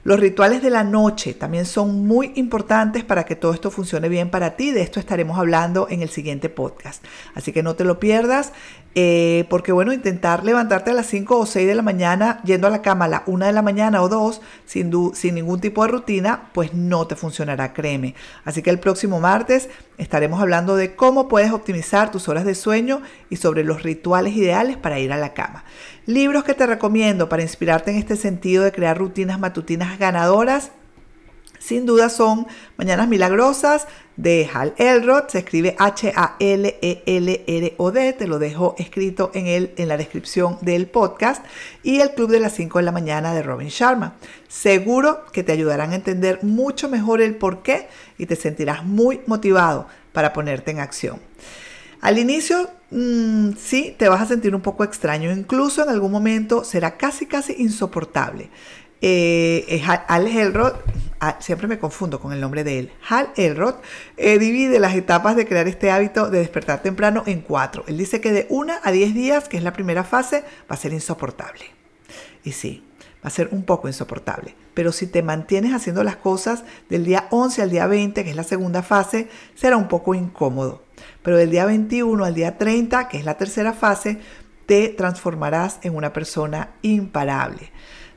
Los 0.03 0.19
rituales 0.19 0.63
de 0.63 0.71
la 0.71 0.83
noche 0.83 1.33
también 1.33 1.65
son 1.65 2.09
muy 2.09 2.33
importantes 2.35 3.05
para 3.05 3.25
que 3.25 3.37
todo 3.37 3.55
esto 3.55 3.71
funcione 3.71 4.09
bien 4.09 4.31
para 4.31 4.57
ti. 4.57 4.73
De 4.73 4.83
esto 4.83 4.99
estaremos 4.99 5.39
hablando 5.39 5.87
en 5.89 6.03
el 6.03 6.09
siguiente 6.09 6.49
podcast. 6.49 7.05
Así 7.37 7.53
que 7.53 7.63
no 7.63 7.77
te 7.77 7.85
lo 7.85 8.01
pierdas. 8.01 8.53
Eh, 8.99 9.45
porque 9.51 9.73
bueno, 9.73 9.93
intentar 9.93 10.43
levantarte 10.43 10.91
a 10.91 10.95
las 10.95 11.05
5 11.09 11.39
o 11.39 11.45
6 11.45 11.67
de 11.67 11.75
la 11.75 11.83
mañana 11.83 12.41
yendo 12.45 12.67
a 12.67 12.71
la 12.71 12.81
cama 12.81 13.05
a 13.05 13.09
la 13.09 13.23
1 13.27 13.45
de 13.45 13.53
la 13.53 13.61
mañana 13.61 14.01
o 14.01 14.09
2 14.09 14.41
sin, 14.65 14.91
sin 15.15 15.35
ningún 15.35 15.61
tipo 15.61 15.83
de 15.83 15.89
rutina, 15.89 16.49
pues 16.55 16.73
no 16.73 17.07
te 17.07 17.15
funcionará, 17.15 17.75
créeme. 17.75 18.15
Así 18.47 18.63
que 18.63 18.71
el 18.71 18.79
próximo 18.79 19.21
martes 19.21 19.69
estaremos 19.99 20.41
hablando 20.41 20.77
de 20.77 20.97
cómo 20.97 21.29
puedes 21.29 21.53
optimizar 21.53 22.11
tus 22.11 22.31
horas 22.31 22.47
de 22.47 22.55
sueño 22.55 23.03
y 23.29 23.37
sobre 23.37 23.65
los 23.65 23.83
rituales 23.83 24.35
ideales 24.35 24.79
para 24.79 24.99
ir 24.99 25.13
a 25.13 25.19
la 25.19 25.35
cama. 25.35 25.65
Libros 26.07 26.45
que 26.45 26.55
te 26.55 26.67
recomiendo 26.67 27.29
para 27.29 27.43
inspirarte 27.43 27.91
en 27.91 27.99
este 27.99 28.17
sentido 28.17 28.65
de 28.65 28.73
crear 28.73 28.97
rutinas 28.97 29.39
matutinas 29.39 29.99
ganadoras 29.99 30.71
sin 31.59 31.85
duda 31.85 32.11
son 32.11 32.47
Mañanas 32.77 33.09
Milagrosas 33.09 33.89
de 34.17 34.49
Hal 34.53 34.75
Elrod, 34.79 35.29
se 35.29 35.39
escribe 35.39 35.77
H-A-L-E-L-R-O-D, 35.79 36.33
te 38.15 38.27
lo 38.27 38.39
dejo 38.39 38.75
escrito 38.79 39.31
en, 39.35 39.47
el, 39.47 39.73
en 39.77 39.89
la 39.89 39.97
descripción 39.97 40.59
del 40.63 40.87
podcast, 40.87 41.45
y 41.83 42.01
El 42.01 42.13
Club 42.13 42.31
de 42.31 42.41
las 42.41 42.55
5 42.55 42.79
de 42.79 42.85
la 42.85 42.93
mañana 42.93 43.35
de 43.35 43.43
Robin 43.43 43.69
Sharma. 43.69 44.15
Seguro 44.49 45.25
que 45.33 45.43
te 45.43 45.53
ayudarán 45.53 45.93
a 45.93 45.97
entender 45.97 46.39
mucho 46.43 46.89
mejor 46.89 47.21
el 47.21 47.37
por 47.37 47.63
qué 47.63 47.89
y 48.19 48.27
te 48.27 48.37
sentirás 48.37 48.85
muy 48.85 49.21
motivado 49.27 49.87
para 50.13 50.33
ponerte 50.33 50.71
en 50.71 50.81
acción. 50.81 51.21
Al 52.01 52.19
inicio 52.19 52.71
mm, 52.91 53.51
sí 53.59 53.95
te 53.99 54.09
vas 54.09 54.23
a 54.23 54.27
sentir 54.27 54.55
un 54.55 54.61
poco 54.63 54.85
extraño, 54.85 55.31
incluso 55.33 55.83
en 55.83 55.89
algún 55.91 56.13
momento 56.13 56.65
será 56.65 56.97
casi 56.97 57.27
casi 57.27 57.55
insoportable. 57.59 58.49
Eh, 59.03 59.83
Hal 59.85 60.27
Elrod, 60.27 60.75
ah, 61.21 61.37
siempre 61.41 61.69
me 61.69 61.79
confundo 61.79 62.21
con 62.21 62.33
el 62.33 62.41
nombre 62.41 62.65
de 62.65 62.79
él, 62.79 62.93
Hal 63.09 63.31
Elrod 63.37 63.77
eh, 64.17 64.39
divide 64.39 64.79
las 64.79 64.95
etapas 64.95 65.37
de 65.37 65.47
crear 65.47 65.69
este 65.69 65.91
hábito 65.91 66.31
de 66.31 66.39
despertar 66.41 66.83
temprano 66.83 67.23
en 67.27 67.41
cuatro. 67.41 67.85
Él 67.87 67.99
dice 67.99 68.21
que 68.21 68.33
de 68.33 68.47
una 68.51 68.81
a 68.83 68.93
diez 68.93 69.15
días, 69.15 69.49
que 69.49 69.57
es 69.57 69.63
la 69.63 69.73
primera 69.73 70.05
fase, 70.05 70.45
va 70.71 70.75
a 70.75 70.77
ser 70.77 70.93
insoportable. 70.93 71.65
Y 72.45 72.53
sí, 72.53 72.85
va 73.25 73.29
a 73.29 73.31
ser 73.31 73.49
un 73.53 73.65
poco 73.65 73.89
insoportable. 73.89 74.55
Pero 74.75 74.93
si 74.93 75.07
te 75.07 75.23
mantienes 75.23 75.73
haciendo 75.73 76.05
las 76.05 76.17
cosas 76.17 76.65
del 76.89 77.05
día 77.05 77.27
11 77.31 77.63
al 77.63 77.71
día 77.71 77.87
20, 77.87 78.23
que 78.23 78.31
es 78.31 78.37
la 78.37 78.45
segunda 78.45 78.83
fase, 78.83 79.29
será 79.55 79.77
un 79.77 79.89
poco 79.89 80.15
incómodo. 80.15 80.83
Pero 81.23 81.37
del 81.37 81.51
día 81.51 81.65
21 81.67 82.25
al 82.25 82.35
día 82.35 82.59
30, 82.59 83.09
que 83.09 83.19
es 83.19 83.25
la 83.25 83.37
tercera 83.37 83.73
fase, 83.73 84.19
te 84.67 84.89
transformarás 84.89 85.79
en 85.83 85.97
una 85.97 86.13
persona 86.13 86.71
imparable. 86.83 87.73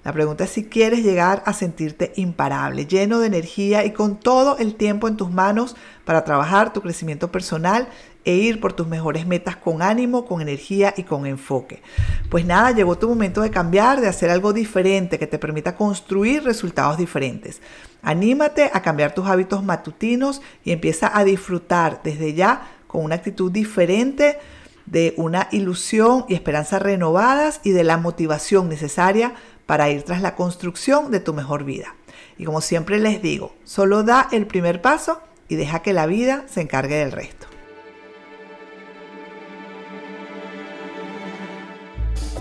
La 0.10 0.14
pregunta 0.14 0.46
es 0.46 0.50
si 0.50 0.64
quieres 0.64 1.04
llegar 1.04 1.44
a 1.46 1.54
sentirte 1.54 2.14
imparable, 2.16 2.88
lleno 2.88 3.20
de 3.20 3.28
energía 3.28 3.86
y 3.86 3.94
con 3.94 4.20
todo 4.20 4.58
el 4.58 4.74
tiempo 4.74 5.08
en 5.08 5.18
tus 5.18 5.30
manos 5.30 5.76
para 6.04 6.24
trabajar 6.24 6.74
tu 6.74 6.82
crecimiento 6.82 7.32
personal 7.32 7.88
e 8.26 8.34
ir 8.34 8.60
por 8.60 8.74
tus 8.74 8.88
mejores 8.88 9.28
metas 9.28 9.56
con 9.56 9.84
ánimo, 9.84 10.26
con 10.26 10.42
energía 10.42 10.96
y 10.98 11.04
con 11.04 11.28
enfoque. 11.28 11.84
Pues 12.32 12.44
nada, 12.44 12.72
llegó 12.72 12.98
tu 12.98 13.08
momento 13.08 13.42
de 13.42 13.52
cambiar, 13.52 14.02
de 14.02 14.08
hacer 14.08 14.32
algo 14.32 14.52
diferente 14.52 15.20
que 15.20 15.28
te 15.28 15.38
permita 15.38 15.76
construir 15.76 16.44
resultados 16.44 16.98
diferentes. 16.98 17.62
Anímate 18.02 18.72
a 18.74 18.82
cambiar 18.82 19.14
tus 19.14 19.28
hábitos 19.28 19.64
matutinos 19.64 20.42
y 20.66 20.72
empieza 20.72 21.16
a 21.16 21.24
disfrutar 21.24 22.02
desde 22.04 22.34
ya 22.34 22.64
con 22.88 23.06
una 23.06 23.14
actitud 23.14 23.52
diferente 23.52 24.40
de 24.88 25.14
una 25.18 25.50
ilusión 25.52 26.26
y 26.28 26.34
esperanza 26.34 26.80
renovadas 26.80 27.62
y 27.64 27.74
de 27.74 27.84
la 27.84 27.98
motivación 27.98 28.70
necesaria 28.70 29.36
para 29.70 29.92
ir 29.92 30.02
tras 30.02 30.24
la 30.24 30.34
construcción 30.34 31.12
de 31.12 31.20
tu 31.20 31.32
mejor 31.32 31.64
vida. 31.64 31.94
Y 32.40 32.46
como 32.46 32.60
siempre 32.60 32.98
les 32.98 33.22
digo, 33.22 33.54
solo 33.66 34.02
da 34.02 34.28
el 34.32 34.48
primer 34.48 34.82
paso 34.82 35.22
y 35.48 35.58
deja 35.58 35.84
que 35.84 35.94
la 35.94 36.08
vida 36.08 36.44
se 36.50 36.62
encargue 36.62 36.96
del 36.96 37.12
resto. 37.12 37.46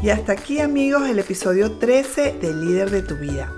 Y 0.03 0.09
hasta 0.09 0.33
aquí 0.33 0.61
amigos 0.61 1.07
el 1.07 1.19
episodio 1.19 1.73
13 1.73 2.39
de 2.41 2.55
Líder 2.55 2.89
de 2.91 3.03
tu 3.03 3.17
Vida. 3.17 3.53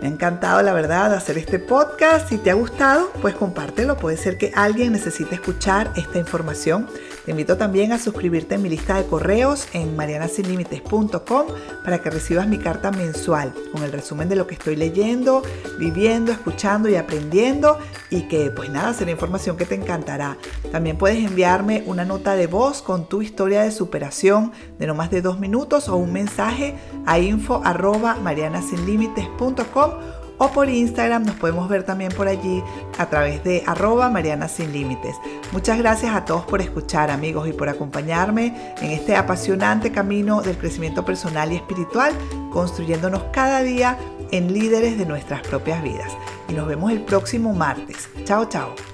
Me 0.00 0.06
ha 0.06 0.10
encantado 0.12 0.62
la 0.62 0.72
verdad 0.72 1.12
hacer 1.12 1.38
este 1.38 1.58
podcast. 1.58 2.28
Si 2.28 2.38
te 2.38 2.52
ha 2.52 2.54
gustado, 2.54 3.10
pues 3.20 3.34
compártelo. 3.34 3.96
Puede 3.96 4.16
ser 4.16 4.38
que 4.38 4.52
alguien 4.54 4.92
necesite 4.92 5.34
escuchar 5.34 5.92
esta 5.96 6.18
información. 6.20 6.86
Te 7.28 7.32
invito 7.32 7.58
también 7.58 7.92
a 7.92 7.98
suscribirte 7.98 8.54
en 8.54 8.62
mi 8.62 8.70
lista 8.70 8.96
de 8.96 9.04
correos 9.04 9.68
en 9.74 9.94
marianasinlimites.com 9.96 11.46
para 11.84 11.98
que 12.00 12.08
recibas 12.08 12.48
mi 12.48 12.56
carta 12.56 12.90
mensual 12.90 13.52
con 13.70 13.82
el 13.82 13.92
resumen 13.92 14.30
de 14.30 14.36
lo 14.36 14.46
que 14.46 14.54
estoy 14.54 14.76
leyendo, 14.76 15.42
viviendo, 15.78 16.32
escuchando 16.32 16.88
y 16.88 16.94
aprendiendo 16.94 17.78
y 18.08 18.28
que 18.28 18.50
pues 18.50 18.70
nada, 18.70 18.94
será 18.94 19.10
información 19.10 19.58
que 19.58 19.66
te 19.66 19.74
encantará. 19.74 20.38
También 20.72 20.96
puedes 20.96 21.18
enviarme 21.18 21.82
una 21.84 22.06
nota 22.06 22.34
de 22.34 22.46
voz 22.46 22.80
con 22.80 23.10
tu 23.10 23.20
historia 23.20 23.60
de 23.60 23.72
superación 23.72 24.52
de 24.78 24.86
no 24.86 24.94
más 24.94 25.10
de 25.10 25.20
dos 25.20 25.38
minutos 25.38 25.90
o 25.90 25.96
un 25.96 26.14
mensaje 26.14 26.76
a 27.04 27.18
info 27.18 27.60
arroba 27.62 28.16
o 30.38 30.50
por 30.50 30.68
Instagram. 30.68 31.24
Nos 31.24 31.36
podemos 31.36 31.68
ver 31.68 31.82
también 31.82 32.12
por 32.12 32.28
allí 32.28 32.62
a 32.96 33.06
través 33.06 33.44
de 33.44 33.62
arroba 33.66 34.08
Mariana 34.08 34.48
Sin 34.48 34.72
Límites. 34.72 35.16
Muchas 35.52 35.78
gracias 35.78 36.14
a 36.14 36.24
todos 36.24 36.44
por 36.44 36.60
escuchar 36.60 37.10
amigos 37.10 37.48
y 37.48 37.52
por 37.52 37.68
acompañarme 37.68 38.74
en 38.80 38.90
este 38.90 39.16
apasionante 39.16 39.92
camino 39.92 40.42
del 40.42 40.56
crecimiento 40.56 41.04
personal 41.04 41.52
y 41.52 41.56
espiritual, 41.56 42.12
construyéndonos 42.50 43.24
cada 43.32 43.62
día 43.62 43.98
en 44.30 44.52
líderes 44.52 44.98
de 44.98 45.06
nuestras 45.06 45.42
propias 45.42 45.82
vidas. 45.82 46.12
Y 46.48 46.52
nos 46.52 46.66
vemos 46.66 46.92
el 46.92 47.02
próximo 47.02 47.52
martes. 47.52 48.08
Chao, 48.24 48.46
chao. 48.46 48.87